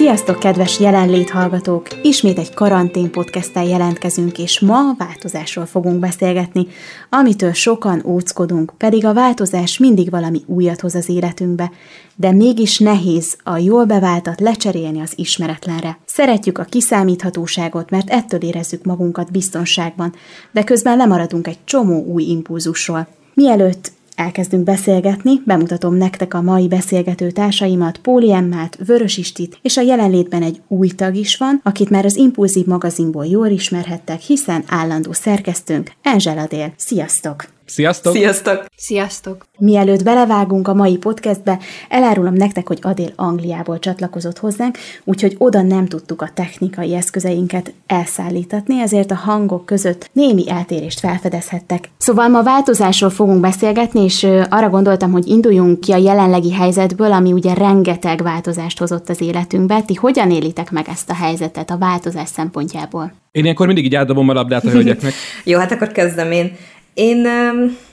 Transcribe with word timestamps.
Sziasztok, 0.00 0.38
kedves 0.38 0.80
jelenlét 0.80 1.30
hallgatók! 1.30 1.86
Ismét 2.02 2.38
egy 2.38 2.54
karantén 2.54 3.10
podcasttel 3.10 3.64
jelentkezünk, 3.64 4.38
és 4.38 4.60
ma 4.60 4.94
változásról 4.98 5.66
fogunk 5.66 5.98
beszélgetni, 5.98 6.66
amitől 7.10 7.52
sokan 7.52 8.02
óckodunk, 8.06 8.72
pedig 8.76 9.04
a 9.04 9.14
változás 9.14 9.78
mindig 9.78 10.10
valami 10.10 10.42
újat 10.46 10.80
hoz 10.80 10.94
az 10.94 11.08
életünkbe, 11.08 11.70
de 12.16 12.32
mégis 12.32 12.78
nehéz 12.78 13.36
a 13.42 13.56
jól 13.56 13.84
beváltat 13.84 14.40
lecserélni 14.40 15.00
az 15.00 15.12
ismeretlenre. 15.16 15.98
Szeretjük 16.04 16.58
a 16.58 16.64
kiszámíthatóságot, 16.64 17.90
mert 17.90 18.10
ettől 18.10 18.40
érezzük 18.40 18.84
magunkat 18.84 19.30
biztonságban, 19.30 20.14
de 20.52 20.64
közben 20.64 20.96
lemaradunk 20.96 21.46
egy 21.46 21.58
csomó 21.64 22.04
új 22.04 22.22
impulzusról. 22.22 23.06
Mielőtt 23.34 23.92
elkezdünk 24.20 24.64
beszélgetni, 24.64 25.32
bemutatom 25.44 25.94
nektek 25.94 26.34
a 26.34 26.42
mai 26.42 26.68
beszélgető 26.68 27.30
társaimat, 27.30 27.98
Póli 27.98 28.32
Emmát, 28.32 28.78
Vörös 28.86 29.16
Istit, 29.16 29.58
és 29.62 29.76
a 29.76 29.80
jelenlétben 29.82 30.42
egy 30.42 30.60
új 30.68 30.88
tag 30.88 31.14
is 31.14 31.36
van, 31.36 31.60
akit 31.64 31.90
már 31.90 32.04
az 32.04 32.16
Impulzív 32.16 32.66
magazinból 32.66 33.26
jól 33.26 33.48
ismerhettek, 33.48 34.20
hiszen 34.20 34.64
állandó 34.68 35.12
szerkesztőnk, 35.12 35.92
Angela 36.02 36.46
Dél. 36.46 36.72
Sziasztok! 36.76 37.59
Sziasztok! 37.70 38.14
Sziasztok! 38.14 38.64
Sziasztok! 38.76 39.46
Mielőtt 39.58 40.02
belevágunk 40.02 40.68
a 40.68 40.74
mai 40.74 40.96
podcastbe, 40.96 41.58
elárulom 41.88 42.34
nektek, 42.34 42.66
hogy 42.66 42.78
Adél 42.80 43.12
Angliából 43.16 43.78
csatlakozott 43.78 44.38
hozzánk, 44.38 44.78
úgyhogy 45.04 45.34
oda 45.38 45.62
nem 45.62 45.86
tudtuk 45.86 46.22
a 46.22 46.30
technikai 46.34 46.94
eszközeinket 46.94 47.72
elszállítatni, 47.86 48.80
ezért 48.80 49.10
a 49.10 49.14
hangok 49.14 49.66
között 49.66 50.10
némi 50.12 50.50
eltérést 50.50 51.00
felfedezhettek. 51.00 51.88
Szóval 51.98 52.28
ma 52.28 52.42
változásról 52.42 53.10
fogunk 53.10 53.40
beszélgetni, 53.40 54.04
és 54.04 54.26
arra 54.48 54.68
gondoltam, 54.68 55.12
hogy 55.12 55.26
induljunk 55.26 55.80
ki 55.80 55.92
a 55.92 55.96
jelenlegi 55.96 56.52
helyzetből, 56.52 57.12
ami 57.12 57.32
ugye 57.32 57.54
rengeteg 57.54 58.22
változást 58.22 58.78
hozott 58.78 59.08
az 59.08 59.20
életünkbe. 59.20 59.80
Ti 59.80 59.94
hogyan 59.94 60.30
élitek 60.30 60.70
meg 60.70 60.88
ezt 60.88 61.10
a 61.10 61.14
helyzetet 61.14 61.70
a 61.70 61.78
változás 61.78 62.28
szempontjából? 62.28 63.12
Én 63.32 63.42
ilyenkor 63.42 63.66
mindig 63.66 63.84
így 63.84 63.94
átdobom 63.94 64.28
a 64.28 64.32
labdát 64.32 64.64
a 64.64 64.70
hölgyeknek. 64.76 65.12
Jó, 65.44 65.58
hát 65.58 65.72
akkor 65.72 65.92
kezdem 65.92 66.32
én. 66.32 66.52
Én, 66.94 67.26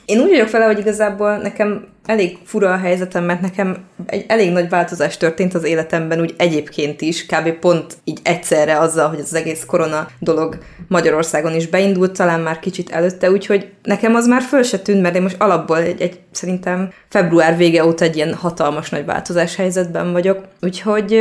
én 0.04 0.20
úgy 0.20 0.28
vagyok 0.28 0.50
vele, 0.50 0.64
hogy 0.64 0.78
igazából 0.78 1.36
nekem 1.36 1.86
elég 2.08 2.38
fura 2.44 2.72
a 2.72 2.76
helyzetem, 2.76 3.24
mert 3.24 3.40
nekem 3.40 3.76
egy 4.06 4.24
elég 4.28 4.52
nagy 4.52 4.68
változás 4.68 5.16
történt 5.16 5.54
az 5.54 5.64
életemben, 5.64 6.20
úgy 6.20 6.34
egyébként 6.36 7.00
is, 7.00 7.26
kb. 7.26 7.50
pont 7.52 7.96
így 8.04 8.18
egyszerre 8.22 8.78
azzal, 8.78 9.08
hogy 9.08 9.18
az 9.18 9.34
egész 9.34 9.64
korona 9.64 10.08
dolog 10.18 10.58
Magyarországon 10.88 11.54
is 11.54 11.66
beindult, 11.66 12.16
talán 12.16 12.40
már 12.40 12.58
kicsit 12.58 12.90
előtte, 12.90 13.30
úgyhogy 13.30 13.68
nekem 13.82 14.14
az 14.14 14.26
már 14.26 14.42
föl 14.42 14.62
se 14.62 14.78
tűnt, 14.78 15.02
mert 15.02 15.14
én 15.14 15.22
most 15.22 15.36
alapból 15.38 15.78
egy, 15.78 16.00
egy 16.00 16.20
szerintem 16.30 16.92
február 17.08 17.56
vége 17.56 17.84
óta 17.84 18.04
egy 18.04 18.16
ilyen 18.16 18.34
hatalmas 18.34 18.90
nagy 18.90 19.04
változás 19.04 19.56
helyzetben 19.56 20.12
vagyok, 20.12 20.44
úgyhogy 20.60 21.12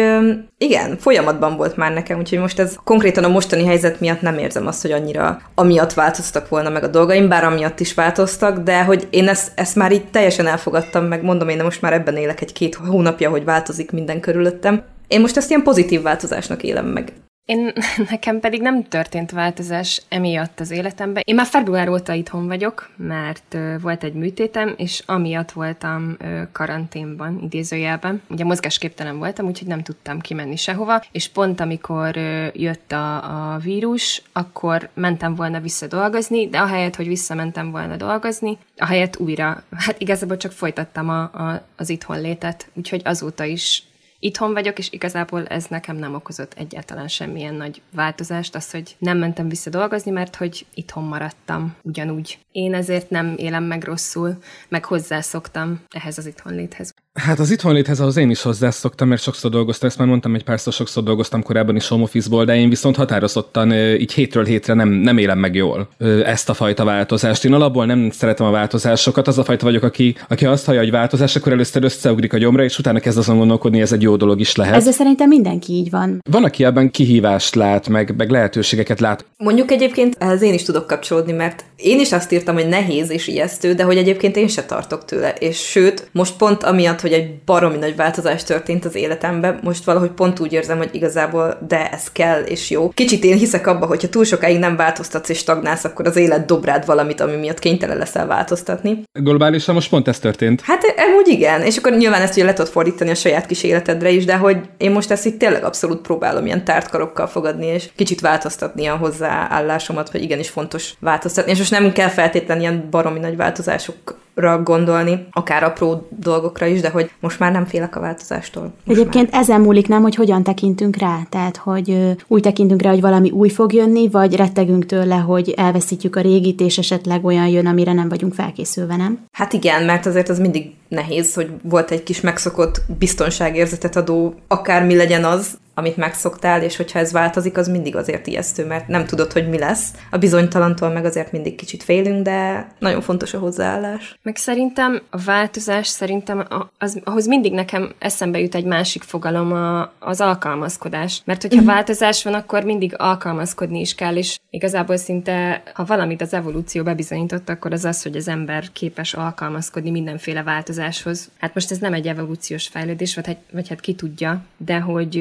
igen, 0.58 0.98
folyamatban 0.98 1.56
volt 1.56 1.78
már 1.78 1.94
nekem, 1.94 2.18
úgyhogy 2.18 2.40
most 2.40 2.60
ez 2.60 2.76
konkrétan 2.84 3.24
a 3.24 3.28
mostani 3.28 3.66
helyzet 3.66 4.00
miatt 4.00 4.22
nem 4.22 4.38
érzem 4.38 4.68
azt, 4.68 4.82
hogy 4.82 4.92
annyira 4.92 5.42
amiatt 5.56 5.94
változtak 5.94 6.50
volna 6.50 6.70
meg 6.70 6.84
a 6.84 6.88
dolgaim, 6.88 7.28
bár 7.28 7.44
amiatt 7.44 7.80
is 7.80 7.94
változtak, 7.94 8.58
de 8.58 8.84
hogy 8.84 9.08
én 9.10 9.28
ezt, 9.28 9.52
ezt 9.56 9.76
már 9.76 9.92
így 9.92 10.06
teljesen 10.06 10.48
elfogadtam, 10.78 11.06
meg 11.06 11.24
mondom, 11.24 11.50
én 11.50 11.64
most 11.64 11.82
már 11.82 11.94
ebben 11.94 12.18
élek 12.18 12.42
egy-két 12.42 12.76
hónapja, 12.76 13.30
hogy 13.30 13.44
változik 13.44 13.92
minden 13.92 14.20
körülöttem. 14.20 14.84
Én 15.08 15.22
most 15.22 15.38
ezt 15.38 15.50
ilyen 15.50 15.64
pozitív 15.64 16.02
változásnak 16.02 16.64
élem 16.64 16.86
meg. 16.86 17.14
Én, 17.48 17.74
nekem 18.10 18.40
pedig 18.40 18.62
nem 18.62 18.84
történt 18.84 19.32
változás 19.32 20.02
emiatt 20.10 20.60
az 20.60 20.72
életemben. 20.72 21.24
Én 21.26 21.36
már 21.36 21.46
február 21.46 21.90
óta 21.90 22.14
itthon 22.14 22.48
vagyok, 22.48 22.90
mert 22.96 23.58
volt 23.82 24.04
egy 24.04 24.14
műtétem, 24.14 24.74
és 24.78 25.04
amiatt 25.06 25.52
voltam 25.52 26.18
karanténban, 26.52 27.40
idézőjelben. 27.44 28.22
Ugye 28.30 28.44
mozgásképtelen 28.44 29.18
voltam, 29.18 29.46
úgyhogy 29.46 29.68
nem 29.68 29.84
tudtam 29.84 30.20
kimenni 30.20 30.56
sehova, 30.56 31.04
és 31.12 31.28
pont 31.28 31.60
amikor 31.60 32.16
jött 32.54 32.92
a, 32.92 33.54
a 33.54 33.58
vírus, 33.58 34.22
akkor 34.32 34.90
mentem 34.94 35.36
volna 35.36 35.60
vissza 35.60 35.88
dolgozni, 35.88 36.48
de 36.48 36.58
ahelyett, 36.58 36.96
hogy 36.96 37.08
visszamentem 37.08 37.72
volna 37.72 37.96
dolgozni, 37.96 38.58
ahelyett 38.78 39.18
újra, 39.18 39.64
hát 39.76 40.02
igazából 40.02 40.38
csak 40.38 40.52
folytattam 40.52 41.10
a, 41.10 41.22
a, 41.22 41.66
az 41.76 41.90
itthon 41.90 42.22
létet, 42.22 42.70
úgyhogy 42.74 43.02
azóta 43.06 43.44
is 43.44 43.84
itthon 44.20 44.54
vagyok, 44.54 44.78
és 44.78 44.92
igazából 44.92 45.46
ez 45.46 45.66
nekem 45.66 45.96
nem 45.96 46.14
okozott 46.14 46.54
egyáltalán 46.54 47.08
semmilyen 47.08 47.54
nagy 47.54 47.82
változást, 47.92 48.56
az, 48.56 48.72
hogy 48.72 48.96
nem 49.00 49.18
mentem 49.18 49.50
vissza 49.50 49.70
dolgozni, 49.70 50.12
mert 50.12 50.36
hogy 50.36 50.66
itthon 50.74 51.04
maradtam 51.04 51.76
ugyanúgy. 51.82 52.40
Én 52.52 52.74
ezért 52.74 53.10
nem 53.10 53.34
élem 53.38 53.64
meg 53.64 53.84
rosszul, 53.84 54.38
meg 54.70 54.86
hozzászoktam 54.86 55.82
ehhez 55.90 56.18
az 56.18 56.26
itthonléthez. 56.26 56.94
Hát 57.18 57.40
az 57.40 57.52
itthonléthez 57.52 58.00
ahhoz 58.00 58.18
én 58.18 58.30
is 58.30 58.42
hozzászoktam, 58.42 59.08
mert 59.08 59.22
sokszor 59.22 59.52
dolgoztam, 59.52 59.88
ezt 59.88 59.98
már 59.98 60.08
mondtam, 60.08 60.36
egy 60.36 60.44
párszor 60.44 60.74
sokszor 60.74 61.04
dolgoztam 61.04 61.44
korábban 61.44 61.76
is 61.76 61.88
home 61.88 62.04
office 62.04 62.44
de 62.46 62.56
én 62.56 62.70
viszont 62.70 62.96
határozottan 62.96 63.74
így 63.74 64.14
hétről 64.14 64.46
hétre 64.46 64.74
nem, 64.74 64.90
nem 64.90 65.18
élem 65.18 65.40
meg 65.40 65.56
jól 65.56 65.88
ezt 66.26 66.50
a 66.50 66.54
fajta 66.54 66.84
változást. 66.84 67.46
Én 67.46 67.54
alapból 67.54 67.86
nem 67.86 68.10
szeretem 68.12 68.46
a 68.46 68.52
változásokat, 68.52 69.28
az 69.28 69.38
a 69.38 69.44
fajta 69.44 69.66
vagyok, 69.66 69.84
aki, 69.84 70.16
aki 70.28 70.46
azt 70.46 70.66
hallja, 70.66 70.82
hogy 70.82 70.92
változás, 70.92 71.36
akkor 71.36 71.52
először 71.52 71.84
összeugrik 71.84 72.34
a 72.34 72.38
gyomra, 72.38 72.64
és 72.64 72.80
utána 72.80 73.00
kezd 73.00 73.18
azon 73.18 73.38
gondolkodni, 73.38 73.82
ez 73.82 73.92
egy 73.92 74.02
jó 74.02 74.16
dolog 74.16 74.40
is 74.40 74.56
lehet. 74.56 74.76
Ezzel 74.76 74.94
szerintem 74.94 75.28
mindenki 75.28 75.74
így 75.74 75.90
van. 75.90 76.20
Van, 76.30 76.44
aki 76.44 76.64
ebben 76.64 76.92
kihívást 76.92 77.56
lát, 77.56 77.88
meg, 77.88 78.14
meg 78.18 78.30
lehetőségeket 78.30 79.00
lát. 79.00 79.26
Mondjuk 79.38 79.72
egyébként 79.72 80.16
ehhez 80.20 80.42
én 80.42 80.54
is 80.54 80.64
tudok 80.64 80.88
kapcsolódni, 80.88 81.32
mert 81.32 81.66
én 81.76 82.00
is 82.00 82.12
azt 82.12 82.32
írtam, 82.32 82.56
hogy 82.56 82.68
nehéz 82.68 83.10
és 83.10 83.28
ijesztő, 83.28 83.74
de 83.74 83.84
hogy 83.84 83.98
egyébként 83.98 84.36
én 84.36 84.48
se 84.48 84.64
tartok 84.64 85.06
tőle. 85.06 85.34
És 85.34 85.58
sőt, 85.58 86.10
most 86.12 86.38
pont 86.38 86.64
amiatt, 86.64 87.02
hogy 87.08 87.20
egy 87.20 87.44
baromi 87.46 87.78
nagy 87.78 87.96
változás 87.96 88.44
történt 88.44 88.86
az 88.86 88.96
életemben, 88.96 89.60
most 89.64 89.84
valahogy 89.84 90.10
pont 90.10 90.40
úgy 90.40 90.54
érzem, 90.54 90.78
hogy 90.78 90.90
igazából 90.92 91.58
de 91.68 91.90
ez 91.90 92.12
kell 92.12 92.42
és 92.42 92.70
jó. 92.70 92.90
Kicsit 92.90 93.24
én 93.24 93.38
hiszek 93.38 93.68
abba, 93.68 93.86
hogy 93.86 94.02
ha 94.02 94.10
túl 94.10 94.24
sokáig 94.24 94.60
nem 94.60 94.76
változtatsz 94.76 95.30
és 95.30 95.38
stagnálsz, 95.38 95.84
akkor 95.84 96.08
az 96.08 96.16
élet 96.16 96.46
dob 96.46 96.66
rád 96.66 96.86
valamit, 96.86 97.22
ami 97.22 97.36
miatt 97.36 97.60
kénytelen 97.60 97.98
leszel 97.98 98.28
változtatni. 98.28 99.04
Globálisan 99.14 99.76
most 99.76 99.90
pont 99.90 100.08
ez 100.08 100.20
történt. 100.20 100.62
Hát 100.62 100.84
amúgy 101.08 101.28
igen, 101.28 101.62
és 101.62 101.78
akkor 101.78 101.92
nyilván 101.92 102.22
ezt 102.22 102.36
ugye 102.36 102.46
le 102.46 102.54
tudod 102.54 102.72
fordítani 102.72 103.10
a 103.10 103.16
saját 103.16 103.46
kis 103.46 103.64
életedre 103.64 104.10
is, 104.10 104.26
de 104.26 104.36
hogy 104.36 104.58
én 104.78 104.92
most 104.92 105.12
ezt 105.12 105.26
itt 105.26 105.40
tényleg 105.40 105.64
abszolút 105.64 106.02
próbálom 106.02 106.46
ilyen 106.46 106.64
tártkarokkal 106.64 107.28
fogadni, 107.28 107.66
és 107.66 107.90
kicsit 107.96 108.22
változtatni 108.22 108.86
a 108.86 108.96
hozzáállásomat, 108.96 110.10
hogy 110.10 110.22
igenis 110.22 110.50
fontos 110.50 110.94
változtatni. 111.00 111.52
És 111.52 111.58
most 111.58 111.72
nem 111.72 111.92
kell 111.92 112.10
feltétlenül 112.10 112.64
ilyen 112.64 112.88
baromi 112.92 113.20
nagy 113.20 113.36
változások 113.36 114.26
gondolni, 114.64 115.28
akár 115.32 115.64
apró 115.64 116.08
dolgokra 116.10 116.66
is, 116.66 116.82
de 116.82 116.90
hogy 116.90 117.12
most 117.20 117.40
már 117.40 117.52
nem 117.52 117.66
félek 117.66 117.96
a 117.96 118.00
változástól. 118.00 118.74
Most 118.84 119.00
Egyébként 119.00 119.32
már. 119.32 119.42
ezen 119.42 119.62
múlik 119.62 119.88
nem, 119.88 120.02
hogy 120.02 120.16
hogyan 120.16 120.44
tekintünk 120.44 120.96
rá. 120.96 121.20
Tehát, 121.30 121.58
hogy 121.58 122.16
úgy 122.28 122.42
tekintünk 122.42 122.82
rá, 122.82 122.90
hogy 122.90 123.02
valami 123.02 123.30
új 123.30 123.50
fog 123.50 123.74
jönni, 123.74 124.10
vagy 124.10 124.36
rettegünk 124.36 124.86
tőle, 124.86 125.16
hogy 125.16 125.50
elveszítjük 125.50 126.16
a 126.16 126.22
régit, 126.22 126.62
és 126.62 126.78
esetleg 126.78 127.26
olyan 127.26 127.48
jön, 127.48 127.68
amire 127.68 127.94
nem 127.94 128.10
vagyunk 128.10 128.34
felkészülve, 128.34 128.96
nem? 128.96 129.20
Hát 129.32 129.54
igen, 129.54 129.84
mert 129.84 130.06
azért 130.06 130.30
az 130.30 130.40
mindig 130.40 130.74
nehéz, 130.88 131.34
hogy 131.34 131.50
volt 131.64 131.92
egy 131.92 132.04
kis 132.04 132.22
megszokott 132.22 132.82
biztonságérzetet 133.00 133.96
adó, 133.96 134.34
akármi 134.48 134.96
legyen 134.96 135.24
az, 135.24 135.58
amit 135.78 135.98
megszoktál, 135.98 136.64
és 136.64 136.76
hogyha 136.76 137.00
ez 137.00 137.12
változik, 137.12 137.58
az 137.58 137.68
mindig 137.68 137.96
azért 137.96 138.28
ijesztő, 138.28 138.66
mert 138.66 138.88
nem 138.88 139.06
tudod, 139.06 139.32
hogy 139.32 139.50
mi 139.50 139.58
lesz. 139.58 139.92
A 140.12 140.18
bizonytalantól 140.18 140.90
meg 140.90 141.06
azért 141.06 141.32
mindig 141.32 141.56
kicsit 141.56 141.84
félünk, 141.84 142.24
de 142.24 142.68
nagyon 142.80 143.02
fontos 143.02 143.34
a 143.34 143.40
hozzáállás. 143.40 144.20
Meg 144.22 144.36
szerintem 144.36 145.02
a 145.10 145.18
változás, 145.18 145.88
szerintem 145.88 146.48
az, 146.78 147.00
ahhoz 147.04 147.28
mindig 147.28 147.54
nekem 147.54 147.94
eszembe 148.00 148.40
jut 148.40 148.56
egy 148.56 148.66
másik 148.66 149.04
fogalom, 149.04 149.54
a, 149.54 149.92
az 150.00 150.22
alkalmazkodás. 150.22 151.22
Mert 151.26 151.42
hogyha 151.42 151.58
uh-huh. 151.58 151.74
változás 151.74 152.24
van, 152.24 152.34
akkor 152.34 152.64
mindig 152.64 152.94
alkalmazkodni 152.98 153.80
is 153.80 153.96
kell, 153.96 154.16
és 154.16 154.40
igazából 154.50 154.98
szinte, 154.98 155.64
ha 155.74 155.86
valamit 155.86 156.22
az 156.22 156.34
evolúció 156.34 156.84
bebizonyított, 156.84 157.50
akkor 157.50 157.74
az 157.74 157.86
az, 157.86 158.04
hogy 158.04 158.16
az 158.16 158.28
ember 158.28 158.72
képes 158.72 159.14
alkalmazkodni 159.14 159.90
mindenféle 159.90 160.44
változáshoz. 160.44 161.30
Hát 161.38 161.54
most 161.54 161.72
ez 161.72 161.78
nem 161.78 161.94
egy 161.94 162.08
evolúciós 162.08 162.68
fejlődés, 162.68 163.16
vagy, 163.16 163.26
hát, 163.26 163.38
vagy 163.52 163.68
hát 163.68 163.80
ki 163.80 163.94
tudja, 163.94 164.42
de 164.58 164.80
hogy 164.80 165.16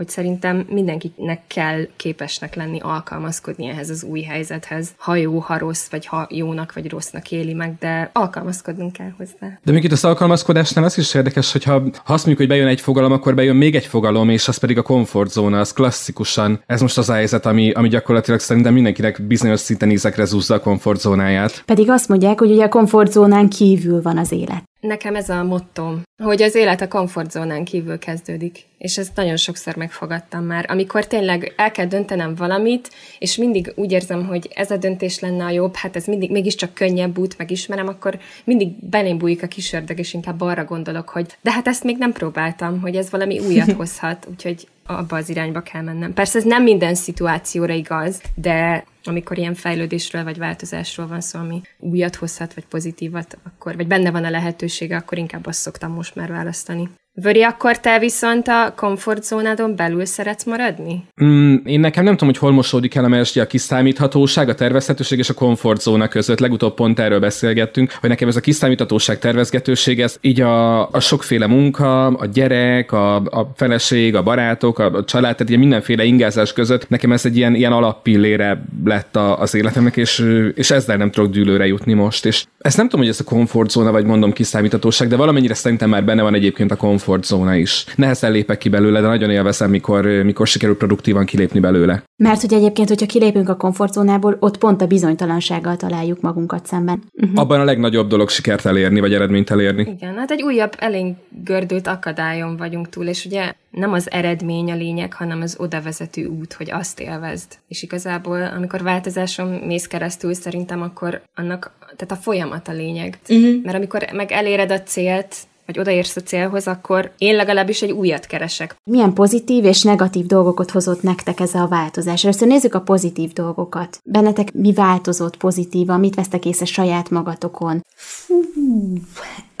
hogy 0.00 0.08
szerintem 0.08 0.66
mindenkinek 0.68 1.40
kell 1.46 1.86
képesnek 1.96 2.54
lenni 2.54 2.78
alkalmazkodni 2.82 3.68
ehhez 3.68 3.90
az 3.90 4.02
új 4.02 4.20
helyzethez. 4.20 4.88
Ha 4.96 5.14
jó, 5.14 5.38
ha 5.38 5.58
rossz, 5.58 5.88
vagy 5.90 6.06
ha 6.06 6.26
jónak 6.30 6.72
vagy 6.72 6.90
rossznak 6.90 7.30
éli 7.30 7.52
meg, 7.52 7.74
de 7.78 8.10
alkalmazkodnunk 8.12 8.92
kell 8.92 9.12
hozzá. 9.16 9.58
De 9.64 9.72
még 9.72 9.84
itt 9.84 9.92
az 9.92 10.04
alkalmazkodásnál 10.04 10.84
az 10.84 10.98
is 10.98 11.14
érdekes, 11.14 11.52
hogyha 11.52 11.72
ha 11.72 12.12
azt 12.12 12.26
mondjuk, 12.26 12.36
hogy 12.36 12.48
bejön 12.48 12.66
egy 12.66 12.80
fogalom, 12.80 13.12
akkor 13.12 13.34
bejön 13.34 13.56
még 13.56 13.74
egy 13.74 13.86
fogalom, 13.86 14.28
és 14.28 14.48
az 14.48 14.56
pedig 14.56 14.78
a 14.78 14.82
komfortzóna, 14.82 15.60
az 15.60 15.72
klasszikusan. 15.72 16.62
Ez 16.66 16.80
most 16.80 16.98
az 16.98 17.08
a 17.08 17.14
helyzet, 17.14 17.46
ami, 17.46 17.70
ami 17.70 17.88
gyakorlatilag 17.88 18.40
szerintem 18.40 18.72
mindenkinek 18.72 19.22
bizonyos 19.22 19.60
szinten 19.60 19.90
ízekre 19.90 20.24
zúzza 20.24 20.54
a 20.54 20.60
komfortzónáját. 20.60 21.62
Pedig 21.66 21.90
azt 21.90 22.08
mondják, 22.08 22.38
hogy 22.38 22.50
ugye 22.50 22.64
a 22.64 22.68
komfortzónán 22.68 23.48
kívül 23.48 24.02
van 24.02 24.18
az 24.18 24.32
élet. 24.32 24.69
Nekem 24.80 25.14
ez 25.14 25.28
a 25.28 25.44
motto, 25.44 25.94
hogy 26.22 26.42
az 26.42 26.54
élet 26.54 26.80
a 26.80 26.88
komfortzónán 26.88 27.64
kívül 27.64 27.98
kezdődik. 27.98 28.64
És 28.78 28.98
ezt 28.98 29.16
nagyon 29.16 29.36
sokszor 29.36 29.76
megfogadtam 29.76 30.44
már. 30.44 30.66
Amikor 30.68 31.06
tényleg 31.06 31.52
el 31.56 31.70
kell 31.70 31.86
döntenem 31.86 32.34
valamit, 32.34 32.90
és 33.18 33.36
mindig 33.36 33.72
úgy 33.74 33.92
érzem, 33.92 34.26
hogy 34.26 34.48
ez 34.54 34.70
a 34.70 34.76
döntés 34.76 35.18
lenne 35.18 35.44
a 35.44 35.50
jobb, 35.50 35.74
hát 35.74 35.96
ez 35.96 36.04
mindig 36.04 36.30
mégiscsak 36.30 36.74
könnyebb 36.74 37.18
út, 37.18 37.38
megismerem, 37.38 37.88
akkor 37.88 38.18
mindig 38.44 38.68
belém 38.88 39.18
bújik 39.18 39.42
a 39.42 39.46
kis 39.46 39.72
ördög, 39.72 39.98
és 39.98 40.14
inkább 40.14 40.40
arra 40.40 40.64
gondolok, 40.64 41.08
hogy 41.08 41.36
de 41.40 41.52
hát 41.52 41.66
ezt 41.68 41.84
még 41.84 41.98
nem 41.98 42.12
próbáltam, 42.12 42.80
hogy 42.80 42.96
ez 42.96 43.10
valami 43.10 43.38
újat 43.38 43.72
hozhat, 43.80 44.26
úgyhogy 44.30 44.66
abba 44.98 45.16
az 45.16 45.28
irányba 45.28 45.60
kell 45.60 45.82
mennem. 45.82 46.12
Persze 46.12 46.38
ez 46.38 46.44
nem 46.44 46.62
minden 46.62 46.94
szituációra 46.94 47.72
igaz, 47.72 48.20
de 48.34 48.84
amikor 49.04 49.38
ilyen 49.38 49.54
fejlődésről 49.54 50.24
vagy 50.24 50.38
változásról 50.38 51.06
van 51.06 51.20
szó, 51.20 51.38
ami 51.38 51.60
újat 51.78 52.16
hozhat, 52.16 52.54
vagy 52.54 52.66
pozitívat, 52.66 53.38
akkor, 53.42 53.76
vagy 53.76 53.86
benne 53.86 54.10
van 54.10 54.24
a 54.24 54.30
lehetősége, 54.30 54.96
akkor 54.96 55.18
inkább 55.18 55.46
azt 55.46 55.60
szoktam 55.60 55.92
most 55.92 56.14
már 56.14 56.30
választani. 56.30 56.88
Vöri, 57.14 57.42
akkor 57.42 57.80
te 57.80 57.98
viszont 57.98 58.48
a 58.48 58.72
komfortzónádon 58.76 59.76
belül 59.76 60.04
szeretsz 60.04 60.44
maradni? 60.44 61.04
Mm, 61.24 61.54
én 61.64 61.80
nekem 61.80 62.04
nem 62.04 62.12
tudom, 62.12 62.28
hogy 62.28 62.38
hol 62.38 62.52
mosódik 62.52 62.94
el 62.94 63.04
a 63.04 63.08
mesdi 63.08 63.40
a 63.40 63.46
kiszámíthatóság, 63.46 64.48
a 64.48 64.54
tervezhetőség 64.54 65.18
és 65.18 65.28
a 65.28 65.34
komfortzóna 65.34 66.08
között. 66.08 66.38
Legutóbb 66.38 66.74
pont 66.74 66.98
erről 66.98 67.20
beszélgettünk, 67.20 67.92
hogy 68.00 68.08
nekem 68.08 68.28
ez 68.28 68.36
a 68.36 68.40
kiszámíthatóság, 68.40 69.18
tervezgetőség, 69.18 70.00
ez 70.00 70.16
így 70.20 70.40
a, 70.40 70.88
a 70.90 71.00
sokféle 71.00 71.46
munka, 71.46 72.06
a 72.06 72.26
gyerek, 72.26 72.92
a, 72.92 73.16
a 73.16 73.52
feleség, 73.56 74.14
a 74.14 74.22
barátok, 74.22 74.78
a, 74.78 74.84
a 74.84 75.04
család, 75.04 75.32
tehát 75.32 75.48
ilyen 75.48 75.60
mindenféle 75.60 76.04
ingázás 76.04 76.52
között 76.52 76.88
nekem 76.88 77.12
ez 77.12 77.24
egy 77.24 77.36
ilyen, 77.36 77.54
ilyen 77.54 77.72
alappillére 77.72 78.64
lett 78.84 79.16
a, 79.16 79.40
az 79.40 79.54
életemnek, 79.54 79.96
és, 79.96 80.24
és 80.54 80.70
ezzel 80.70 80.96
nem 80.96 81.10
tudok 81.10 81.30
dűlőre 81.30 81.66
jutni 81.66 81.92
most. 81.92 82.26
És 82.26 82.44
ezt 82.58 82.76
nem 82.76 82.88
tudom, 82.88 83.00
hogy 83.00 83.14
ez 83.14 83.20
a 83.20 83.24
komfortzóna, 83.24 83.90
vagy 83.90 84.04
mondom 84.04 84.32
kiszámíthatóság, 84.32 85.08
de 85.08 85.16
valamennyire 85.16 85.54
szerintem 85.54 85.88
már 85.88 86.04
benne 86.04 86.22
van 86.22 86.34
egyébként 86.34 86.70
a 86.70 86.76
komfort 86.76 87.08
komfortzóna 87.10 87.54
is. 87.54 87.84
Nehezen 87.96 88.32
lépek 88.32 88.58
ki 88.58 88.68
belőle, 88.68 89.00
de 89.00 89.06
nagyon 89.06 89.30
élvezem, 89.30 89.70
mikor, 89.70 90.04
mikor 90.04 90.46
sikerül 90.46 90.76
produktívan 90.76 91.24
kilépni 91.24 91.60
belőle. 91.60 92.02
Mert 92.16 92.40
hogy 92.40 92.54
egyébként, 92.54 92.88
hogyha 92.88 93.06
kilépünk 93.06 93.48
a 93.48 93.56
komfortzónából, 93.56 94.36
ott 94.40 94.58
pont 94.58 94.82
a 94.82 94.86
bizonytalansággal 94.86 95.76
találjuk 95.76 96.20
magunkat 96.20 96.66
szemben. 96.66 97.02
Uh-huh. 97.12 97.40
Abban 97.40 97.60
a 97.60 97.64
legnagyobb 97.64 98.08
dolog 98.08 98.28
sikert 98.28 98.66
elérni, 98.66 99.00
vagy 99.00 99.14
eredményt 99.14 99.50
elérni. 99.50 99.86
Igen, 99.96 100.16
hát 100.16 100.30
egy 100.30 100.42
újabb 100.42 100.72
elénk 100.78 101.16
gördült 101.44 101.86
akadályon 101.86 102.56
vagyunk 102.56 102.88
túl, 102.88 103.06
és 103.06 103.24
ugye 103.24 103.52
nem 103.70 103.92
az 103.92 104.10
eredmény 104.10 104.70
a 104.70 104.74
lényeg, 104.74 105.12
hanem 105.12 105.40
az 105.40 105.56
oda 105.58 105.80
vezető 105.80 106.26
út, 106.26 106.52
hogy 106.52 106.70
azt 106.70 107.00
élvezd. 107.00 107.58
És 107.68 107.82
igazából, 107.82 108.42
amikor 108.42 108.82
változáson 108.82 109.48
mész 109.48 109.86
keresztül, 109.86 110.34
szerintem 110.34 110.82
akkor 110.82 111.22
annak, 111.34 111.72
tehát 111.80 112.10
a 112.10 112.22
folyamat 112.22 112.68
a 112.68 112.72
lényeg. 112.72 113.18
Uh-huh. 113.28 113.62
Mert 113.62 113.76
amikor 113.76 114.06
meg 114.12 114.32
eléred 114.32 114.70
a 114.70 114.82
célt, 114.82 115.36
vagy 115.70 115.78
odaérsz 115.78 116.16
a 116.16 116.20
célhoz, 116.20 116.66
akkor 116.66 117.12
én 117.18 117.36
legalábbis 117.36 117.82
egy 117.82 117.90
újat 117.90 118.26
keresek. 118.26 118.76
Milyen 118.84 119.12
pozitív 119.12 119.64
és 119.64 119.82
negatív 119.82 120.26
dolgokat 120.26 120.70
hozott 120.70 121.02
nektek 121.02 121.40
ez 121.40 121.54
a 121.54 121.66
változás? 121.66 122.24
Először 122.24 122.48
nézzük 122.48 122.74
a 122.74 122.80
pozitív 122.80 123.32
dolgokat. 123.32 124.00
Bennetek 124.04 124.52
mi 124.52 124.72
változott 124.72 125.36
pozitívan, 125.36 126.00
mit 126.00 126.14
vesztek 126.14 126.44
észre 126.44 126.64
saját 126.64 127.10
magatokon? 127.10 127.84
Fú, 127.94 128.34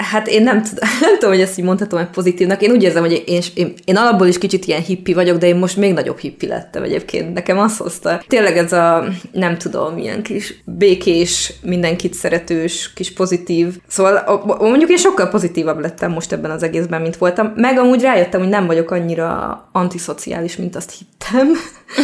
Hát 0.00 0.28
én 0.28 0.42
nem, 0.42 0.56
nem 1.00 1.14
tudom, 1.18 1.30
hogy 1.30 1.40
ezt 1.40 1.58
így 1.58 1.64
mondhatom 1.64 1.98
meg 1.98 2.10
pozitívnak. 2.10 2.62
Én 2.62 2.70
úgy 2.70 2.82
érzem, 2.82 3.02
hogy 3.02 3.22
én, 3.26 3.42
én, 3.54 3.74
én 3.84 3.96
alapból 3.96 4.26
is 4.26 4.38
kicsit 4.38 4.64
ilyen 4.64 4.82
hippi 4.82 5.12
vagyok, 5.14 5.38
de 5.38 5.46
én 5.46 5.56
most 5.56 5.76
még 5.76 5.92
nagyobb 5.92 6.18
hippi 6.18 6.46
lettem 6.46 6.82
egyébként. 6.82 7.34
Nekem 7.34 7.58
azt 7.58 7.78
hozta. 7.78 8.22
Tényleg 8.26 8.56
ez 8.56 8.72
a, 8.72 9.04
nem 9.32 9.58
tudom, 9.58 9.98
ilyen 9.98 10.22
kis 10.22 10.62
békés, 10.64 11.52
mindenkit 11.62 12.14
szeretős, 12.14 12.92
kis 12.92 13.12
pozitív. 13.12 13.76
Szóval 13.88 14.42
mondjuk 14.58 14.90
én 14.90 14.96
sokkal 14.96 15.28
pozitívabb 15.28 15.80
lettem 15.80 16.12
most 16.12 16.32
ebben 16.32 16.50
az 16.50 16.62
egészben, 16.62 17.00
mint 17.00 17.16
voltam. 17.16 17.52
Meg 17.56 17.78
amúgy 17.78 18.02
rájöttem, 18.02 18.40
hogy 18.40 18.48
nem 18.48 18.66
vagyok 18.66 18.90
annyira 18.90 19.68
antiszociális, 19.72 20.56
mint 20.56 20.76
azt 20.76 20.94
hittem. 20.98 21.48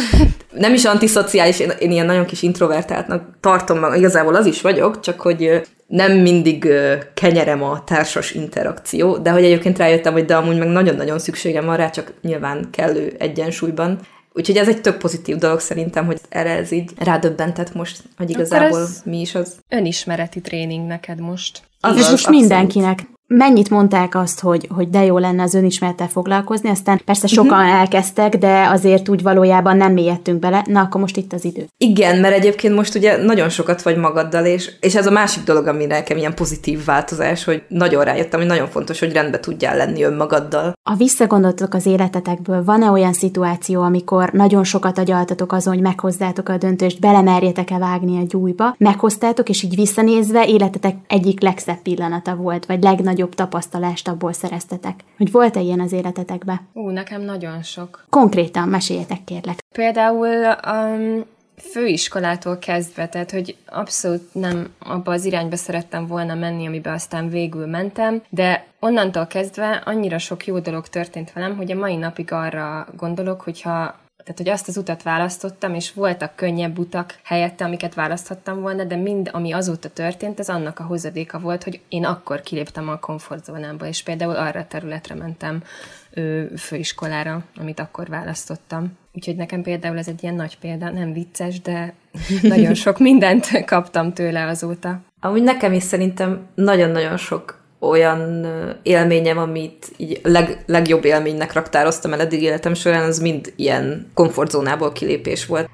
nem 0.63 0.73
is 0.73 0.85
antiszociális, 0.85 1.59
én, 1.59 1.71
én 1.79 1.91
ilyen 1.91 2.05
nagyon 2.05 2.25
kis 2.25 2.41
introvertáltnak 2.41 3.23
tartom 3.39 3.79
meg, 3.79 3.97
igazából 3.97 4.35
az 4.35 4.45
is 4.45 4.61
vagyok, 4.61 4.99
csak 4.99 5.21
hogy 5.21 5.61
nem 5.87 6.11
mindig 6.11 6.67
kenyerem 7.13 7.63
a 7.63 7.83
társas 7.83 8.31
interakció, 8.31 9.17
de 9.17 9.31
hogy 9.31 9.43
egyébként 9.43 9.77
rájöttem, 9.77 10.13
hogy 10.13 10.25
de 10.25 10.35
amúgy 10.35 10.57
meg 10.57 10.67
nagyon-nagyon 10.67 11.19
szükségem 11.19 11.65
van 11.65 11.77
rá, 11.77 11.89
csak 11.89 12.13
nyilván 12.21 12.67
kellő 12.71 13.15
egyensúlyban. 13.19 13.99
Úgyhogy 14.33 14.57
ez 14.57 14.67
egy 14.67 14.81
tök 14.81 14.97
pozitív 14.97 15.35
dolog 15.35 15.59
szerintem, 15.59 16.05
hogy 16.05 16.19
erre 16.29 16.49
ez 16.49 16.71
így 16.71 16.91
rádöbbentett 16.97 17.73
most, 17.73 18.03
hogy 18.17 18.29
igazából 18.29 18.87
mi 19.03 19.19
is 19.19 19.35
az. 19.35 19.55
Önismereti 19.69 20.41
tréning 20.41 20.87
neked 20.87 21.19
most. 21.19 21.61
Az, 21.79 21.97
és 21.97 22.09
most 22.09 22.29
mindenkinek 22.29 23.07
mennyit 23.27 23.69
mondták 23.69 24.15
azt, 24.15 24.39
hogy, 24.39 24.67
hogy 24.75 24.89
de 24.89 25.03
jó 25.03 25.17
lenne 25.17 25.43
az 25.43 25.53
önismerettel 25.53 26.07
foglalkozni, 26.07 26.69
aztán 26.69 27.01
persze 27.05 27.27
sokan 27.27 27.59
uh-huh. 27.59 27.79
elkezdtek, 27.79 28.37
de 28.37 28.67
azért 28.71 29.09
úgy 29.09 29.21
valójában 29.21 29.77
nem 29.77 29.93
mélyedtünk 29.93 30.39
bele, 30.39 30.63
na 30.67 30.81
akkor 30.81 31.01
most 31.01 31.17
itt 31.17 31.33
az 31.33 31.45
idő. 31.45 31.65
Igen, 31.77 32.19
mert 32.19 32.35
egyébként 32.35 32.75
most 32.75 32.95
ugye 32.95 33.23
nagyon 33.23 33.49
sokat 33.49 33.81
vagy 33.81 33.97
magaddal, 33.97 34.45
és, 34.45 34.71
és 34.79 34.95
ez 34.95 35.07
a 35.07 35.11
másik 35.11 35.43
dolog, 35.43 35.67
ami 35.67 35.85
nekem 35.85 36.17
ilyen 36.17 36.35
pozitív 36.35 36.85
változás, 36.85 37.43
hogy 37.43 37.63
nagyon 37.67 38.03
rájöttem, 38.03 38.39
hogy 38.39 38.49
nagyon 38.49 38.67
fontos, 38.67 38.99
hogy 38.99 39.11
rendbe 39.11 39.39
tudjál 39.39 39.77
lenni 39.77 40.03
önmagaddal. 40.03 40.73
A 40.83 40.95
visszagondoltok 40.95 41.73
az 41.73 41.85
életetekből, 41.85 42.63
van-e 42.63 42.91
olyan 42.91 43.13
szituáció, 43.13 43.81
amikor 43.81 44.31
nagyon 44.31 44.63
sokat 44.63 44.97
agyaltatok 44.97 45.51
azon, 45.51 45.73
hogy 45.73 45.83
meghozzátok 45.83 46.49
a 46.49 46.57
döntést, 46.57 46.99
belemerjetek-e 46.99 47.77
vágni 47.77 48.17
a 48.17 48.25
gyújba, 48.27 48.75
meghoztátok, 48.77 49.49
és 49.49 49.63
így 49.63 49.75
visszanézve 49.75 50.45
életetek 50.47 50.95
egyik 51.07 51.41
legszebb 51.41 51.81
pillanata 51.81 52.35
volt, 52.35 52.65
vagy 52.65 52.83
legnagyobb 52.83 53.16
legnagyobb 53.17 53.35
tapasztalást 53.35 54.07
abból 54.07 54.33
szereztetek? 54.33 54.99
Hogy 55.17 55.31
volt-e 55.31 55.59
ilyen 55.59 55.79
az 55.79 55.91
életetekben? 55.91 56.67
Ú, 56.73 56.89
nekem 56.89 57.21
nagyon 57.21 57.63
sok. 57.63 58.05
Konkrétan 58.09 58.67
meséljetek, 58.67 59.23
kérlek. 59.23 59.57
Például 59.71 60.57
um, 60.71 61.23
főiskolától 61.55 62.57
kezdve, 62.57 63.07
tehát 63.07 63.31
hogy 63.31 63.55
abszolút 63.65 64.33
nem 64.33 64.67
abba 64.79 65.11
az 65.11 65.25
irányba 65.25 65.55
szerettem 65.55 66.07
volna 66.07 66.35
menni, 66.35 66.67
amiben 66.67 66.93
aztán 66.93 67.29
végül 67.29 67.65
mentem, 67.65 68.21
de 68.29 68.65
onnantól 68.79 69.27
kezdve 69.27 69.81
annyira 69.85 70.17
sok 70.17 70.45
jó 70.45 70.59
dolog 70.59 70.87
történt 70.87 71.33
velem, 71.33 71.55
hogy 71.57 71.71
a 71.71 71.75
mai 71.75 71.95
napig 71.95 72.31
arra 72.31 72.87
gondolok, 72.97 73.41
hogyha 73.41 73.95
tehát, 74.27 74.41
hogy 74.41 74.49
azt 74.49 74.67
az 74.67 74.77
utat 74.77 75.03
választottam, 75.03 75.73
és 75.73 75.93
voltak 75.93 76.35
könnyebb 76.35 76.77
utak 76.77 77.19
helyette, 77.23 77.65
amiket 77.65 77.93
választhattam 77.93 78.61
volna, 78.61 78.83
de 78.83 78.95
mind, 78.95 79.29
ami 79.33 79.51
azóta 79.51 79.89
történt, 79.89 80.39
ez 80.39 80.49
annak 80.49 80.79
a 80.79 80.83
hozadéka 80.83 81.39
volt, 81.39 81.63
hogy 81.63 81.79
én 81.89 82.05
akkor 82.05 82.41
kiléptem 82.41 82.89
a 82.89 82.99
komfortzónába, 82.99 83.85
és 83.85 84.03
például 84.03 84.35
arra 84.35 84.59
a 84.59 84.67
területre 84.67 85.15
mentem 85.15 85.63
ő, 86.09 86.51
főiskolára, 86.57 87.43
amit 87.59 87.79
akkor 87.79 88.07
választottam. 88.07 88.97
Úgyhogy 89.13 89.35
nekem 89.35 89.61
például 89.61 89.97
ez 89.97 90.07
egy 90.07 90.23
ilyen 90.23 90.35
nagy 90.35 90.57
példa, 90.59 90.89
nem 90.89 91.13
vicces, 91.13 91.61
de 91.61 91.93
nagyon 92.41 92.73
sok 92.73 92.99
mindent 92.99 93.65
kaptam 93.65 94.13
tőle 94.13 94.45
azóta. 94.45 94.99
Amúgy 95.19 95.43
nekem 95.43 95.73
is 95.73 95.83
szerintem 95.83 96.47
nagyon-nagyon 96.55 97.17
sok 97.17 97.56
olyan 97.79 98.47
élményem, 98.83 99.37
amit 99.37 99.91
így 99.97 100.19
leg, 100.23 100.63
legjobb 100.65 101.05
élménynek 101.05 101.53
raktároztam 101.53 102.13
el 102.13 102.21
eddig 102.21 102.41
életem 102.41 102.73
során, 102.73 103.03
az 103.03 103.19
mind 103.19 103.53
ilyen 103.55 104.11
komfortzónából 104.13 104.91
kilépés 104.91 105.45
volt. 105.45 105.69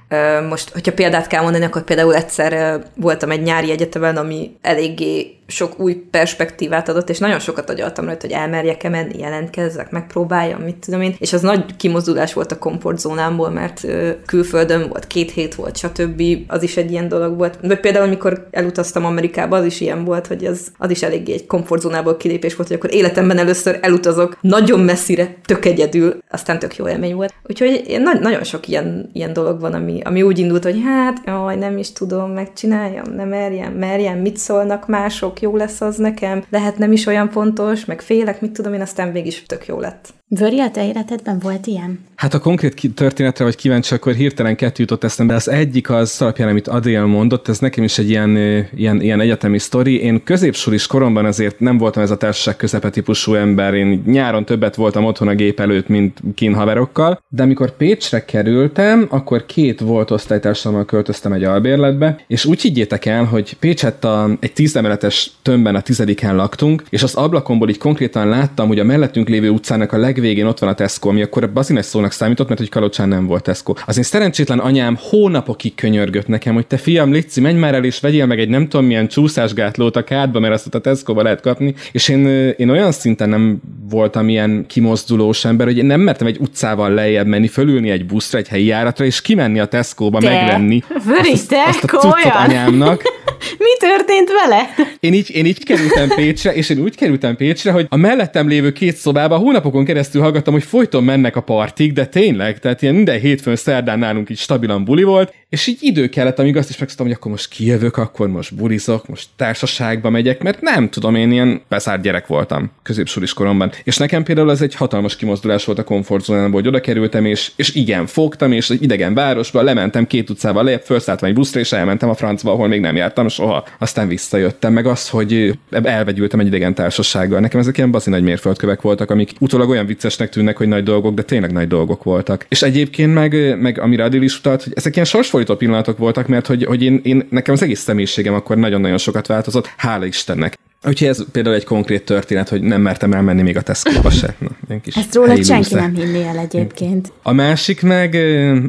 Most, 0.49 0.69
hogyha 0.69 0.93
példát 0.93 1.27
kell 1.27 1.41
mondani, 1.41 1.65
akkor 1.65 1.83
például 1.83 2.15
egyszer 2.15 2.81
voltam 2.95 3.31
egy 3.31 3.41
nyári 3.41 3.71
egyetemen, 3.71 4.17
ami 4.17 4.55
eléggé 4.61 5.37
sok 5.47 5.79
új 5.79 5.93
perspektívát 5.93 6.89
adott, 6.89 7.09
és 7.09 7.19
nagyon 7.19 7.39
sokat 7.39 7.69
agyaltam 7.69 8.05
rajta, 8.05 8.27
hogy 8.27 8.35
elmerjek-e 8.35 8.89
menni, 8.89 9.19
jelentkezzek, 9.19 9.91
megpróbáljam, 9.91 10.61
mit 10.61 10.75
tudom 10.75 11.01
én. 11.01 11.15
És 11.19 11.33
az 11.33 11.41
nagy 11.41 11.75
kimozdulás 11.75 12.33
volt 12.33 12.51
a 12.51 12.57
komfortzónámból, 12.57 13.49
mert 13.49 13.87
külföldön 14.25 14.87
volt, 14.89 15.07
két 15.07 15.31
hét 15.31 15.55
volt, 15.55 15.77
stb. 15.77 16.21
Az 16.47 16.63
is 16.63 16.77
egy 16.77 16.91
ilyen 16.91 17.07
dolog 17.07 17.37
volt. 17.37 17.59
Vagy 17.61 17.79
például, 17.79 18.05
amikor 18.05 18.47
elutaztam 18.51 19.05
Amerikába, 19.05 19.57
az 19.57 19.65
is 19.65 19.81
ilyen 19.81 20.03
volt, 20.03 20.27
hogy 20.27 20.45
az, 20.45 20.71
az 20.77 20.91
is 20.91 21.03
eléggé 21.03 21.33
egy 21.33 21.45
komfortzónából 21.45 22.17
kilépés 22.17 22.55
volt, 22.55 22.67
hogy 22.67 22.77
akkor 22.77 22.93
életemben 22.93 23.37
először 23.37 23.79
elutazok 23.81 24.37
nagyon 24.41 24.79
messzire, 24.79 25.35
tök 25.45 25.65
egyedül, 25.65 26.17
aztán 26.29 26.59
tök 26.59 26.75
jó 26.75 26.87
élmény 26.87 27.15
volt. 27.15 27.33
Úgyhogy 27.47 27.99
na- 27.99 28.19
nagyon 28.19 28.43
sok 28.43 28.67
ilyen, 28.67 29.09
ilyen 29.13 29.33
dolog 29.33 29.59
van, 29.59 29.73
ami, 29.73 30.01
ami 30.03 30.21
úgy 30.21 30.39
indult, 30.39 30.63
hogy 30.63 30.81
hát, 30.85 31.21
jaj, 31.25 31.55
nem 31.55 31.77
is 31.77 31.91
tudom, 31.91 32.31
megcsináljam, 32.31 33.13
nem 33.15 33.27
merjem, 33.27 33.73
merjem, 33.73 34.17
mit 34.17 34.37
szólnak 34.37 34.87
mások, 34.87 35.32
jó 35.41 35.55
lesz 35.55 35.81
az 35.81 35.97
nekem, 35.97 36.43
lehet 36.49 36.77
nem 36.77 36.91
is 36.91 37.05
olyan 37.05 37.29
fontos, 37.29 37.85
meg 37.85 38.01
félek, 38.01 38.41
mit 38.41 38.51
tudom 38.51 38.73
én, 38.73 38.81
aztán 38.81 39.11
végig 39.11 39.27
is 39.27 39.43
tök 39.43 39.65
jó 39.65 39.79
lett. 39.79 40.13
Vöri, 40.39 40.59
a 40.59 40.71
te 40.71 40.87
életedben 40.87 41.39
volt 41.39 41.67
ilyen? 41.67 41.99
Hát 42.15 42.33
a 42.33 42.39
konkrét 42.39 42.91
történetre 42.95 43.43
vagy 43.43 43.55
kíváncsi, 43.55 43.93
akkor 43.93 44.13
hirtelen 44.13 44.55
kettő 44.55 44.81
jutott 44.81 45.03
eszembe. 45.03 45.33
Az 45.33 45.49
egyik 45.49 45.89
az 45.89 46.21
alapján, 46.21 46.49
amit 46.49 46.67
Adél 46.67 47.05
mondott, 47.05 47.47
ez 47.47 47.59
nekem 47.59 47.83
is 47.83 47.97
egy 47.97 48.09
ilyen, 48.09 48.37
ilyen, 48.75 49.01
ilyen 49.01 49.19
egyetemi 49.19 49.59
sztori. 49.59 50.01
Én 50.01 50.23
középsulis 50.23 50.87
koromban 50.87 51.25
azért 51.25 51.59
nem 51.59 51.77
voltam 51.77 52.03
ez 52.03 52.11
a 52.11 52.17
társaság 52.17 52.55
közepe 52.55 52.89
típusú 52.89 53.33
ember. 53.33 53.73
Én 53.73 54.03
nyáron 54.05 54.45
többet 54.45 54.75
voltam 54.75 55.05
otthon 55.05 55.27
a 55.27 55.35
gép 55.35 55.59
előtt, 55.59 55.87
mint 55.87 56.19
kín 56.35 56.53
haverokkal. 56.53 57.23
De 57.29 57.43
amikor 57.43 57.77
Pécsre 57.77 58.25
kerültem, 58.25 59.05
akkor 59.09 59.45
két 59.45 59.79
volt 59.79 60.11
osztálytársammal 60.11 60.85
költöztem 60.85 61.33
egy 61.33 61.43
albérletbe, 61.43 62.19
és 62.27 62.45
úgy 62.45 62.61
higgyétek 62.61 63.05
el, 63.05 63.23
hogy 63.23 63.53
Pécsett 63.59 64.03
a, 64.03 64.29
egy 64.39 64.53
tízemeletes 64.53 65.31
tömbben 65.41 65.75
a 65.75 65.81
tizediken 65.81 66.35
laktunk, 66.35 66.83
és 66.89 67.03
az 67.03 67.15
ablakomból 67.15 67.69
így 67.69 67.77
konkrétan 67.77 68.27
láttam, 68.27 68.67
hogy 68.67 68.79
a 68.79 68.83
mellettünk 68.83 69.29
lévő 69.29 69.49
utcának 69.49 69.91
a 69.91 69.97
legvégén 70.23 70.51
ott 70.51 70.59
van 70.59 70.69
a 70.69 70.73
Tesco, 70.73 71.09
ami 71.09 71.21
akkor 71.21 71.43
a 71.43 71.51
bazines 71.51 71.85
szónak 71.85 72.11
számított, 72.11 72.47
mert 72.47 72.59
hogy 72.59 72.69
Kalocsán 72.69 73.07
nem 73.07 73.25
volt 73.25 73.43
Tesco. 73.43 73.73
Az 73.85 73.97
én 73.97 74.03
szerencsétlen 74.03 74.59
anyám 74.59 74.97
hónapokig 74.99 75.75
könyörgött 75.75 76.27
nekem, 76.27 76.53
hogy 76.53 76.67
te 76.67 76.77
fiam, 76.77 77.11
Lici, 77.11 77.41
menj 77.41 77.59
már 77.59 77.73
el 77.73 77.83
és 77.83 77.99
vegyél 77.99 78.25
meg 78.25 78.39
egy 78.39 78.49
nem 78.49 78.67
tudom 78.67 78.85
milyen 78.85 79.07
csúszásgátlót 79.07 79.95
a 79.95 80.03
kádba, 80.03 80.39
mert 80.39 80.53
azt 80.53 80.75
a 80.75 80.79
Tesco-ba 80.79 81.21
lehet 81.23 81.41
kapni. 81.41 81.73
És 81.91 82.07
én, 82.07 82.25
én 82.57 82.69
olyan 82.69 82.91
szinten 82.91 83.29
nem 83.29 83.61
voltam 83.89 84.29
ilyen 84.29 84.65
kimozdulós 84.67 85.45
ember, 85.45 85.67
hogy 85.67 85.77
én 85.77 85.85
nem 85.85 86.01
mertem 86.01 86.27
egy 86.27 86.37
utcával 86.39 86.93
lejjebb 86.93 87.27
menni, 87.27 87.47
fölülni 87.47 87.89
egy 87.89 88.05
buszra, 88.05 88.37
egy 88.37 88.47
helyi 88.47 88.65
járatra, 88.65 89.05
és 89.05 89.21
kimenni 89.21 89.59
a 89.59 89.65
Tesco-ba 89.65 90.19
te? 90.19 90.29
megvenni. 90.29 90.83
Vöri, 91.05 91.31
azt, 91.31 91.49
te 91.49 91.63
azt 91.67 91.83
a 91.83 92.43
anyámnak. 92.43 93.01
Mi 93.57 93.87
történt 93.87 94.29
vele? 94.41 94.69
Én 94.99 95.13
így, 95.13 95.35
én 95.35 95.45
így 95.45 95.63
kerültem 95.63 96.09
Pécsre, 96.15 96.53
és 96.53 96.69
én 96.69 96.79
úgy 96.79 96.95
kerültem 96.95 97.35
Pécsre, 97.35 97.71
hogy 97.71 97.85
a 97.89 97.95
mellettem 97.95 98.47
lévő 98.47 98.71
két 98.71 98.95
szobába 98.95 99.37
hónapokon 99.37 99.85
keresztül 99.85 100.12
hallgattam, 100.19 100.53
hogy 100.53 100.63
folyton 100.63 101.03
mennek 101.03 101.35
a 101.35 101.41
partik, 101.41 101.93
de 101.93 102.05
tényleg, 102.05 102.59
tehát 102.59 102.81
ilyen 102.81 102.95
minden 102.95 103.19
hétfőn 103.19 103.55
szerdán 103.55 103.99
nálunk 103.99 104.29
így 104.29 104.37
stabilan 104.37 104.85
buli 104.85 105.03
volt, 105.03 105.33
és 105.53 105.67
így 105.67 105.77
idő 105.81 106.09
kellett, 106.09 106.39
amíg 106.39 106.57
azt 106.57 106.69
is 106.69 106.77
megszoktam, 106.77 107.05
hogy 107.05 107.15
akkor 107.15 107.31
most 107.31 107.49
kijövök, 107.49 107.97
akkor 107.97 108.27
most 108.27 108.55
bulizok, 108.55 109.07
most 109.07 109.27
társaságba 109.35 110.09
megyek, 110.09 110.43
mert 110.43 110.61
nem 110.61 110.89
tudom, 110.89 111.15
én 111.15 111.31
ilyen 111.31 111.61
beszárt 111.69 112.01
gyerek 112.01 112.27
voltam 112.27 112.71
középsulis 112.83 113.33
koromban. 113.33 113.71
És 113.83 113.97
nekem 113.97 114.23
például 114.23 114.51
ez 114.51 114.61
egy 114.61 114.75
hatalmas 114.75 115.15
kimozdulás 115.15 115.65
volt 115.65 115.79
a 115.79 115.83
komfortzónából, 115.83 116.51
hogy 116.51 116.67
oda 116.67 116.79
kerültem, 116.79 117.25
és, 117.25 117.51
és 117.55 117.75
igen, 117.75 118.05
fogtam, 118.05 118.51
és 118.51 118.69
egy 118.69 118.83
idegen 118.83 119.13
városba 119.13 119.61
lementem 119.61 120.07
két 120.07 120.29
utcával 120.29 120.63
lejjebb, 120.63 120.81
felszálltam 120.81 121.29
egy 121.29 121.35
buszra, 121.35 121.59
és 121.59 121.71
elmentem 121.71 122.09
a 122.09 122.15
francba, 122.15 122.51
ahol 122.51 122.67
még 122.67 122.79
nem 122.79 122.95
jártam 122.95 123.27
soha. 123.27 123.67
Aztán 123.79 124.07
visszajöttem, 124.07 124.73
meg 124.73 124.85
az, 124.85 125.09
hogy 125.09 125.59
elvegyültem 125.83 126.39
egy 126.39 126.47
idegen 126.47 126.73
társasággal. 126.73 127.39
Nekem 127.39 127.59
ezek 127.59 127.77
ilyen 127.77 127.91
bazi 127.91 128.09
nagy 128.09 128.23
mérföldkövek 128.23 128.81
voltak, 128.81 129.09
amik 129.11 129.31
utólag 129.39 129.69
olyan 129.69 129.85
viccesnek 129.85 130.29
tűnnek, 130.29 130.57
hogy 130.57 130.67
nagy 130.67 130.83
dolgok, 130.83 131.13
de 131.13 131.21
tényleg 131.21 131.51
nagy 131.51 131.67
dolgok 131.67 132.03
voltak. 132.03 132.45
És 132.49 132.61
egyébként 132.61 133.13
meg, 133.13 133.59
meg 133.59 133.79
amire 133.79 134.03
Adil 134.03 134.21
is 134.21 134.37
utalt, 134.37 134.63
hogy 134.63 134.73
ezek 134.75 134.93
ilyen 134.93 135.07
sorsfordító 135.43 135.55
pillanatok 135.55 135.97
voltak, 135.97 136.27
mert 136.27 136.47
hogy, 136.47 136.63
hogy 136.63 136.83
én, 136.83 136.99
én, 137.03 137.27
nekem 137.29 137.53
az 137.53 137.61
egész 137.61 137.79
személyiségem 137.79 138.33
akkor 138.33 138.57
nagyon-nagyon 138.57 138.97
sokat 138.97 139.27
változott, 139.27 139.73
hála 139.77 140.05
Istennek. 140.05 140.57
Úgyhogy 140.87 141.07
ez 141.07 141.25
például 141.31 141.55
egy 141.55 141.63
konkrét 141.63 142.05
történet, 142.05 142.49
hogy 142.49 142.61
nem 142.61 142.81
mertem 142.81 143.13
elmenni 143.13 143.41
még 143.41 143.57
a 143.57 143.61
Tesco-ba 143.61 144.09
se. 144.09 144.35
Na, 144.39 144.79
kis 144.81 144.95
Ezt 144.95 145.15
róla 145.15 145.43
senki 145.43 145.73
nem 145.73 145.95
hinné 145.95 146.23
el 146.23 146.37
egyébként. 146.37 147.11
A 147.21 147.31
másik 147.31 147.81
meg, 147.81 148.17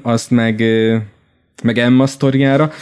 azt 0.03 0.31
meg, 0.31 0.63
meg 1.63 1.79
Emma 1.79 2.07
sztoriára, 2.07 2.73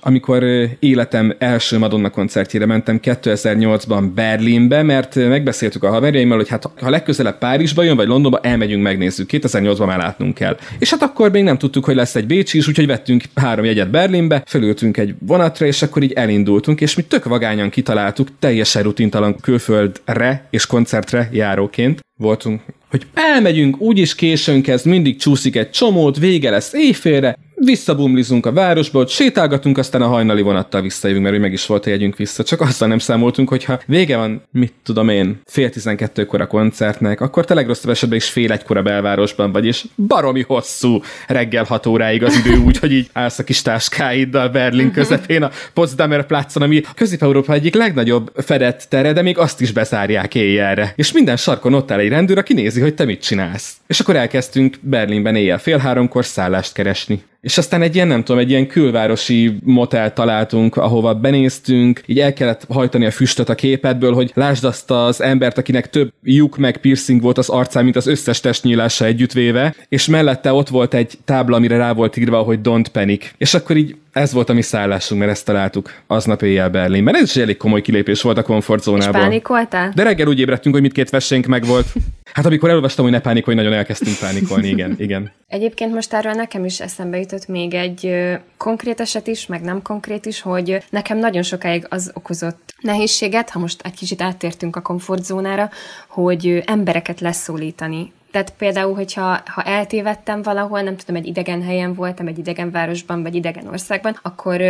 amikor 0.00 0.44
életem 0.78 1.34
első 1.38 1.78
Madonna 1.78 2.10
koncertjére 2.10 2.66
mentem 2.66 3.00
2008-ban 3.02 4.10
Berlinbe, 4.14 4.82
mert 4.82 5.14
megbeszéltük 5.14 5.84
a 5.84 5.90
haverjaimmal, 5.90 6.36
hogy 6.36 6.48
hát 6.48 6.70
ha 6.80 6.90
legközelebb 6.90 7.38
Párizsba 7.38 7.82
jön, 7.82 7.96
vagy 7.96 8.06
Londonba, 8.06 8.38
elmegyünk, 8.42 8.82
megnézzük. 8.82 9.30
2008-ban 9.32 9.86
már 9.86 9.98
látnunk 9.98 10.34
kell. 10.34 10.56
És 10.78 10.90
hát 10.90 11.02
akkor 11.02 11.30
még 11.30 11.42
nem 11.42 11.58
tudtuk, 11.58 11.84
hogy 11.84 11.94
lesz 11.94 12.14
egy 12.14 12.26
Bécsi 12.26 12.58
is, 12.58 12.68
úgyhogy 12.68 12.86
vettünk 12.86 13.24
három 13.34 13.64
jegyet 13.64 13.90
Berlinbe, 13.90 14.42
fölültünk 14.46 14.96
egy 14.96 15.14
vonatra, 15.18 15.66
és 15.66 15.82
akkor 15.82 16.02
így 16.02 16.12
elindultunk, 16.12 16.80
és 16.80 16.94
mi 16.94 17.02
tök 17.02 17.24
vagányan 17.24 17.70
kitaláltuk, 17.70 18.28
teljesen 18.38 18.82
rutintalan 18.82 19.36
külföldre 19.40 20.46
és 20.50 20.66
koncertre 20.66 21.28
járóként 21.32 22.00
voltunk 22.16 22.60
hogy 22.90 23.06
elmegyünk, 23.14 23.80
úgyis 23.80 24.14
későn 24.14 24.62
kezd, 24.62 24.86
mindig 24.86 25.18
csúszik 25.18 25.56
egy 25.56 25.70
csomót, 25.70 26.18
vége 26.18 26.50
lesz 26.50 26.72
éjfélre, 26.72 27.36
visszabumlizunk 27.64 28.46
a 28.46 28.52
városba, 28.52 28.98
ott 28.98 29.08
sétálgatunk, 29.08 29.78
aztán 29.78 30.02
a 30.02 30.06
hajnali 30.06 30.42
vonattal 30.42 30.80
visszajövünk, 30.80 31.24
mert 31.24 31.38
meg 31.38 31.52
is 31.52 31.66
volt 31.66 31.86
a 31.86 31.90
jegyünk 31.90 32.16
vissza. 32.16 32.42
Csak 32.42 32.60
azzal 32.60 32.88
nem 32.88 32.98
számoltunk, 32.98 33.48
hogyha 33.48 33.80
vége 33.86 34.16
van, 34.16 34.42
mit 34.50 34.72
tudom 34.84 35.08
én, 35.08 35.40
fél 35.46 35.70
tizenkettőkor 35.70 36.40
a 36.40 36.46
koncertnek, 36.46 37.20
akkor 37.20 37.44
te 37.44 37.54
legrosszabb 37.54 37.90
esetben 37.90 38.18
is 38.18 38.28
fél 38.28 38.52
egykor 38.52 38.76
a 38.76 38.82
belvárosban 38.82 39.52
vagy, 39.52 39.66
és 39.66 39.84
baromi 40.06 40.42
hosszú 40.42 41.00
reggel 41.26 41.64
hat 41.64 41.86
óráig 41.86 42.22
az 42.22 42.36
idő 42.44 42.56
úgy, 42.56 42.78
hogy 42.78 42.92
így 42.92 43.10
állsz 43.12 43.38
a 43.38 43.44
kis 43.44 43.62
táskáiddal 43.62 44.48
Berlin 44.48 44.92
közepén 44.92 45.42
a 45.42 45.50
Potsdamer 45.74 46.26
Platzon, 46.26 46.62
ami 46.62 46.82
Közép-Európa 46.94 47.52
egyik 47.52 47.74
legnagyobb 47.74 48.32
fedett 48.36 48.86
tere, 48.88 49.12
de 49.12 49.22
még 49.22 49.38
azt 49.38 49.60
is 49.60 49.72
bezárják 49.72 50.34
éjjelre. 50.34 50.92
És 50.96 51.12
minden 51.12 51.36
sarkon 51.36 51.74
ott 51.74 51.90
áll 51.90 51.98
egy 51.98 52.08
rendőr, 52.08 52.38
aki 52.38 52.54
nézi, 52.54 52.80
hogy 52.80 52.94
te 52.94 53.04
mit 53.04 53.22
csinálsz. 53.22 53.76
És 53.86 54.00
akkor 54.00 54.16
elkezdtünk 54.16 54.76
Berlinben 54.80 55.36
éjjel 55.36 55.58
fél 55.58 55.78
háromkor 55.78 56.24
szállást 56.24 56.72
keresni. 56.72 57.22
És 57.40 57.58
aztán 57.58 57.82
egy 57.82 57.94
ilyen, 57.94 58.08
nem 58.08 58.24
tudom, 58.24 58.40
egy 58.40 58.50
ilyen 58.50 58.66
külvárosi 58.66 59.58
motel 59.64 60.12
találtunk, 60.12 60.76
ahova 60.76 61.14
benéztünk, 61.14 62.02
így 62.06 62.18
el 62.18 62.32
kellett 62.32 62.66
hajtani 62.68 63.06
a 63.06 63.10
füstöt 63.10 63.48
a 63.48 63.54
képedből, 63.54 64.12
hogy 64.12 64.30
lásd 64.34 64.64
azt 64.64 64.90
az 64.90 65.22
embert, 65.22 65.58
akinek 65.58 65.90
több 65.90 66.12
lyuk 66.22 66.56
meg 66.56 66.76
piercing 66.76 67.22
volt 67.22 67.38
az 67.38 67.48
arcán, 67.48 67.84
mint 67.84 67.96
az 67.96 68.06
összes 68.06 68.40
testnyílása 68.40 69.04
együttvéve, 69.04 69.74
és 69.88 70.06
mellette 70.06 70.52
ott 70.52 70.68
volt 70.68 70.94
egy 70.94 71.18
tábla, 71.24 71.56
amire 71.56 71.76
rá 71.76 71.92
volt 71.92 72.16
írva, 72.16 72.42
hogy 72.42 72.58
don't 72.62 72.86
panic. 72.92 73.30
És 73.38 73.54
akkor 73.54 73.76
így 73.76 73.96
ez 74.12 74.32
volt 74.32 74.48
a 74.48 74.52
mi 74.52 74.62
szállásunk, 74.62 75.20
mert 75.20 75.32
ezt 75.32 75.44
találtuk 75.44 75.92
aznap 76.06 76.42
éjjel 76.42 76.70
Berlinben. 76.70 77.16
Ez 77.16 77.22
is 77.22 77.36
elég 77.36 77.56
komoly 77.56 77.80
kilépés 77.80 78.22
volt 78.22 78.38
a 78.38 78.42
komfortzónából. 78.42 79.20
És 79.20 79.26
pánikoltál? 79.26 79.92
De 79.94 80.02
reggel 80.02 80.26
úgy 80.26 80.38
ébredtünk, 80.38 80.74
hogy 80.74 80.82
mindkét 80.82 81.10
vessénk 81.10 81.46
meg 81.46 81.64
volt. 81.64 81.86
Hát 82.32 82.46
amikor 82.46 82.68
elolvastam, 82.68 83.04
hogy 83.04 83.12
ne 83.12 83.20
pánikolj, 83.20 83.56
nagyon 83.56 83.72
elkezdtünk 83.72 84.18
pánikolni, 84.18 84.68
igen, 84.68 84.94
igen. 84.98 85.32
Egyébként 85.48 85.94
most 85.94 86.12
erről 86.12 86.32
nekem 86.32 86.64
is 86.64 86.80
eszembe 86.80 87.18
jutott 87.18 87.48
még 87.48 87.74
egy 87.74 88.14
konkrét 88.56 89.00
eset 89.00 89.26
is, 89.26 89.46
meg 89.46 89.60
nem 89.60 89.82
konkrét 89.82 90.26
is, 90.26 90.40
hogy 90.40 90.82
nekem 90.90 91.18
nagyon 91.18 91.42
sokáig 91.42 91.86
az 91.88 92.10
okozott 92.14 92.74
nehézséget, 92.80 93.50
ha 93.50 93.58
most 93.58 93.80
egy 93.84 93.94
kicsit 93.94 94.22
áttértünk 94.22 94.76
a 94.76 94.80
komfortzónára, 94.80 95.70
hogy 96.08 96.62
embereket 96.66 97.20
leszólítani 97.20 98.12
tehát 98.30 98.52
például, 98.58 98.94
hogyha 98.94 99.40
ha 99.44 99.62
eltévedtem 99.62 100.42
valahol, 100.42 100.80
nem 100.80 100.96
tudom, 100.96 101.16
egy 101.16 101.26
idegen 101.26 101.62
helyen 101.62 101.94
voltam, 101.94 102.26
egy 102.26 102.38
idegen 102.38 102.70
városban, 102.70 103.22
vagy 103.22 103.34
idegen 103.34 103.66
országban, 103.66 104.18
akkor 104.22 104.62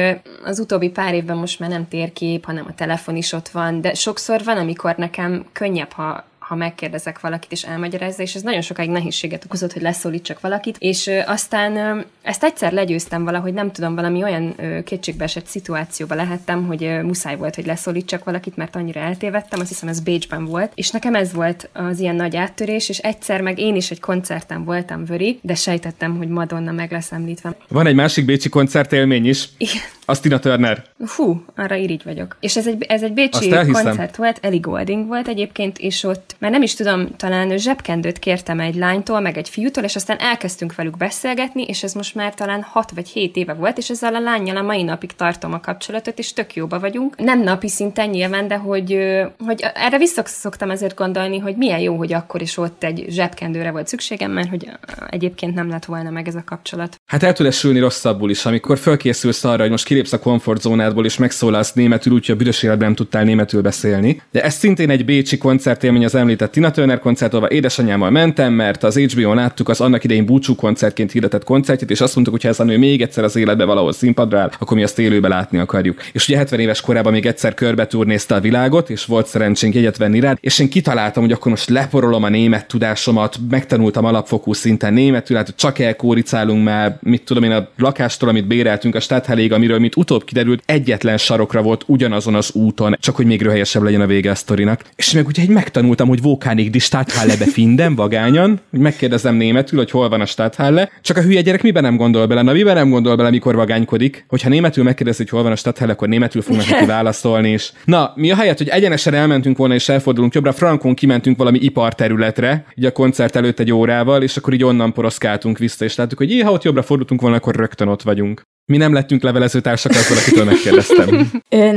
az 0.44 0.58
utóbbi 0.58 0.90
pár 0.90 1.14
évben 1.14 1.36
most 1.36 1.60
már 1.60 1.70
nem 1.70 1.88
térkép, 1.88 2.44
hanem 2.44 2.64
a 2.68 2.74
telefon 2.74 3.16
is 3.16 3.32
ott 3.32 3.48
van, 3.48 3.80
de 3.80 3.94
sokszor 3.94 4.44
van, 4.44 4.56
amikor 4.56 4.94
nekem 4.96 5.46
könnyebb, 5.52 5.92
ha 5.92 6.24
ha 6.50 6.56
megkérdezek 6.56 7.20
valakit 7.20 7.52
és 7.52 7.62
elmagyarázza, 7.62 8.22
és 8.22 8.34
ez 8.34 8.42
nagyon 8.42 8.60
sokáig 8.60 8.90
nehézséget 8.90 9.44
okozott, 9.44 9.72
hogy 9.72 9.82
leszólítsak 9.82 10.40
valakit, 10.40 10.76
és 10.78 11.10
aztán 11.26 12.04
ezt 12.22 12.44
egyszer 12.44 12.72
legyőztem 12.72 13.24
valahogy, 13.24 13.52
nem 13.52 13.72
tudom, 13.72 13.94
valami 13.94 14.22
olyan 14.22 14.54
kétségbeesett 14.84 15.46
szituációba 15.46 16.14
lehettem, 16.14 16.66
hogy 16.66 17.00
muszáj 17.02 17.36
volt, 17.36 17.54
hogy 17.54 17.66
leszólítsak 17.66 18.24
valakit, 18.24 18.56
mert 18.56 18.76
annyira 18.76 19.00
eltévedtem, 19.00 19.60
azt 19.60 19.68
hiszem 19.68 19.88
ez 19.88 20.00
Bécsben 20.00 20.44
volt, 20.44 20.72
és 20.74 20.90
nekem 20.90 21.14
ez 21.14 21.32
volt 21.32 21.68
az 21.72 21.98
ilyen 21.98 22.16
nagy 22.16 22.36
áttörés, 22.36 22.88
és 22.88 22.98
egyszer 22.98 23.40
meg 23.40 23.58
én 23.58 23.76
is 23.76 23.90
egy 23.90 24.00
koncerten 24.00 24.64
voltam 24.64 25.04
vöri, 25.04 25.38
de 25.42 25.54
sejtettem, 25.54 26.16
hogy 26.16 26.28
Madonna 26.28 26.72
meg 26.72 26.92
lesz 26.92 27.12
említve. 27.12 27.56
Van 27.68 27.86
egy 27.86 27.94
másik 27.94 28.24
bécsi 28.24 28.48
koncertélmény 28.48 29.26
is. 29.26 29.48
Igen. 29.56 29.82
Az 30.10 30.20
Tina 30.20 30.38
Turner. 30.38 30.82
Fú, 31.04 31.44
arra 31.56 31.74
irigy 31.74 32.02
vagyok. 32.04 32.36
És 32.40 32.56
ez 32.56 32.66
egy, 32.66 32.84
ez 32.88 33.02
egy 33.02 33.12
bécsi 33.12 33.48
koncert 33.72 34.16
volt, 34.16 34.38
Ellie 34.42 34.60
Golding 34.60 35.06
volt 35.06 35.28
egyébként, 35.28 35.78
és 35.78 36.04
ott 36.04 36.36
már 36.38 36.50
nem 36.50 36.62
is 36.62 36.74
tudom, 36.74 37.16
talán 37.16 37.58
zsebkendőt 37.58 38.18
kértem 38.18 38.60
egy 38.60 38.74
lánytól, 38.74 39.20
meg 39.20 39.36
egy 39.36 39.48
fiútól, 39.48 39.84
és 39.84 39.96
aztán 39.96 40.18
elkezdtünk 40.18 40.74
velük 40.74 40.96
beszélgetni, 40.96 41.62
és 41.62 41.82
ez 41.82 41.92
most 41.92 42.14
már 42.14 42.34
talán 42.34 42.62
6 42.62 42.90
vagy 42.90 43.08
7 43.08 43.36
éve 43.36 43.52
volt, 43.52 43.78
és 43.78 43.90
ezzel 43.90 44.14
a 44.14 44.20
lányjal 44.20 44.56
a 44.56 44.62
mai 44.62 44.82
napig 44.82 45.12
tartom 45.12 45.52
a 45.52 45.60
kapcsolatot, 45.60 46.18
és 46.18 46.32
tök 46.32 46.54
jóba 46.54 46.78
vagyunk. 46.78 47.16
Nem 47.16 47.42
napi 47.42 47.68
szinten 47.68 48.08
nyilván, 48.08 48.48
de 48.48 48.56
hogy, 48.56 48.98
hogy 49.46 49.64
erre 49.74 49.98
visszaszoktam 49.98 50.70
ezért 50.70 50.94
gondolni, 50.94 51.38
hogy 51.38 51.56
milyen 51.56 51.80
jó, 51.80 51.96
hogy 51.96 52.12
akkor 52.12 52.42
is 52.42 52.56
ott 52.56 52.84
egy 52.84 53.04
zsebkendőre 53.08 53.70
volt 53.70 53.88
szükségem, 53.88 54.30
mert 54.30 54.48
hogy 54.48 54.70
egyébként 55.10 55.54
nem 55.54 55.68
lett 55.68 55.84
volna 55.84 56.10
meg 56.10 56.28
ez 56.28 56.34
a 56.34 56.44
kapcsolat. 56.44 56.96
Hát 57.06 57.22
el 57.22 57.32
tud 57.32 57.52
sülni 57.52 57.78
rosszabbul 57.78 58.30
is, 58.30 58.46
amikor 58.46 58.78
fölkészülsz 58.78 59.44
arra, 59.44 59.60
hogy 59.60 59.70
most 59.70 59.84
kilépsz 60.00 60.26
a 60.26 60.28
komfortzónádból 60.30 61.04
és 61.04 61.16
megszólalsz 61.16 61.72
németül, 61.72 62.12
úgyhogy 62.12 62.34
a 62.34 62.38
büdös 62.38 62.62
életben 62.62 62.86
nem 62.86 62.94
tudtál 62.94 63.24
németül 63.24 63.62
beszélni. 63.62 64.22
De 64.32 64.42
ez 64.42 64.54
szintén 64.54 64.90
egy 64.90 65.04
bécsi 65.04 65.38
koncertélmény 65.38 66.04
az 66.04 66.14
említett 66.14 66.52
Tina 66.52 66.70
Turner 66.70 66.98
koncert, 66.98 67.34
ahol 67.34 67.48
édesanyámmal 67.48 68.10
mentem, 68.10 68.52
mert 68.52 68.82
az 68.82 68.96
HBO-n 68.96 69.34
láttuk 69.34 69.68
az 69.68 69.80
annak 69.80 70.04
idején 70.04 70.26
búcsú 70.26 70.54
koncertként 70.54 71.12
hirdetett 71.12 71.44
koncertjét, 71.44 71.90
és 71.90 72.00
azt 72.00 72.14
mondtuk, 72.14 72.34
hogy 72.34 72.44
ha 72.44 72.50
ez 72.50 72.60
a 72.60 72.64
nő 72.64 72.78
még 72.78 73.02
egyszer 73.02 73.24
az 73.24 73.36
életbe 73.36 73.64
valahol 73.64 73.92
színpadra 73.92 74.38
áll, 74.38 74.50
akkor 74.58 74.76
mi 74.76 74.82
azt 74.82 74.98
élőbe 74.98 75.28
látni 75.28 75.58
akarjuk. 75.58 76.02
És 76.12 76.28
ugye 76.28 76.36
70 76.36 76.60
éves 76.60 76.80
korában 76.80 77.12
még 77.12 77.26
egyszer 77.26 77.54
körbe 77.54 77.86
turnézte 77.86 78.34
a 78.34 78.40
világot, 78.40 78.90
és 78.90 79.04
volt 79.04 79.26
szerencsénk 79.26 79.74
egyet 79.74 79.96
venni 79.96 80.20
rá, 80.20 80.36
és 80.40 80.58
én 80.58 80.68
kitaláltam, 80.68 81.22
hogy 81.22 81.32
akkor 81.32 81.50
most 81.50 81.68
leporolom 81.68 82.22
a 82.22 82.28
német 82.28 82.68
tudásomat, 82.68 83.36
megtanultam 83.50 84.04
alapfokú 84.04 84.52
szinten 84.52 84.92
németül, 84.92 85.36
hát 85.36 85.54
csak 85.56 85.78
elkóricálunk 85.78 86.64
már, 86.64 86.98
mit 87.02 87.22
tudom 87.22 87.42
én, 87.42 87.52
a 87.52 87.68
lakástól, 87.76 88.28
amit 88.28 88.46
béreltünk 88.46 88.94
a 88.94 89.00
Stadthelég, 89.00 89.52
amiről 89.52 89.78
mit 89.90 89.98
utóbb 90.10 90.24
kiderült, 90.24 90.62
egyetlen 90.66 91.16
sarokra 91.16 91.62
volt 91.62 91.84
ugyanazon 91.86 92.34
az 92.34 92.52
úton, 92.52 92.96
csak 93.00 93.16
hogy 93.16 93.26
még 93.26 93.42
röhelyesebb 93.42 93.82
legyen 93.82 94.00
a 94.00 94.06
vége 94.06 94.30
a 94.30 94.34
sztorinak. 94.34 94.84
És 94.96 95.12
meg 95.12 95.26
ugye 95.26 95.42
egy 95.42 95.48
megtanultam, 95.48 96.08
hogy 96.08 96.22
Vókánig 96.22 96.70
di 96.70 96.78
Stadthalle 96.78 97.36
befinden, 97.36 97.94
vagányan, 98.02 98.60
hogy 98.70 98.80
megkérdezem 98.80 99.34
németül, 99.34 99.78
hogy 99.78 99.90
hol 99.90 100.08
van 100.08 100.20
a 100.20 100.26
Stadthalle, 100.26 100.90
csak 101.00 101.16
a 101.16 101.20
hülye 101.22 101.40
gyerek 101.40 101.62
miben 101.62 101.82
nem 101.82 101.96
gondol 101.96 102.26
bele, 102.26 102.42
na 102.42 102.52
miben 102.52 102.74
nem 102.74 102.90
gondol 102.90 103.16
bele, 103.16 103.30
mikor 103.30 103.54
vagánykodik, 103.54 104.24
hogyha 104.28 104.48
németül 104.48 104.84
megkérdezi, 104.84 105.18
hogy 105.22 105.30
hol 105.30 105.42
van 105.42 105.52
a 105.52 105.56
Stadthalle, 105.56 105.92
akkor 105.92 106.08
németül 106.08 106.42
fognak 106.42 106.68
neki 106.68 106.86
válaszolni, 106.96 107.48
és 107.48 107.72
na, 107.84 108.12
mi 108.14 108.30
a 108.30 108.36
helyet, 108.36 108.58
hogy 108.58 108.68
egyenesen 108.68 109.14
elmentünk 109.14 109.56
volna 109.56 109.74
és 109.74 109.88
elfordulunk 109.88 110.34
jobbra, 110.34 110.52
frankon 110.52 110.94
kimentünk 110.94 111.36
valami 111.36 111.58
iparterületre, 111.58 112.64
így 112.74 112.84
a 112.84 112.92
koncert 112.92 113.36
előtt 113.36 113.58
egy 113.58 113.72
órával, 113.72 114.22
és 114.22 114.36
akkor 114.36 114.52
így 114.52 114.64
onnan 114.64 114.92
poroszkáltunk 114.92 115.58
vissza, 115.58 115.84
és 115.84 115.96
láttuk, 115.96 116.18
hogy 116.18 116.40
ha 116.44 116.52
ott 116.52 116.62
jobbra 116.62 116.82
fordultunk 116.82 117.20
volna, 117.20 117.36
akkor 117.36 117.54
rögtön 117.54 117.88
ott 117.88 118.02
vagyunk. 118.02 118.42
Mi 118.70 118.76
nem 118.76 118.92
lettünk 118.92 119.22
levelező 119.22 119.60
társak, 119.60 119.92
azzal, 119.92 120.16
akitől 120.16 120.44
megkérdeztem. 120.44 121.30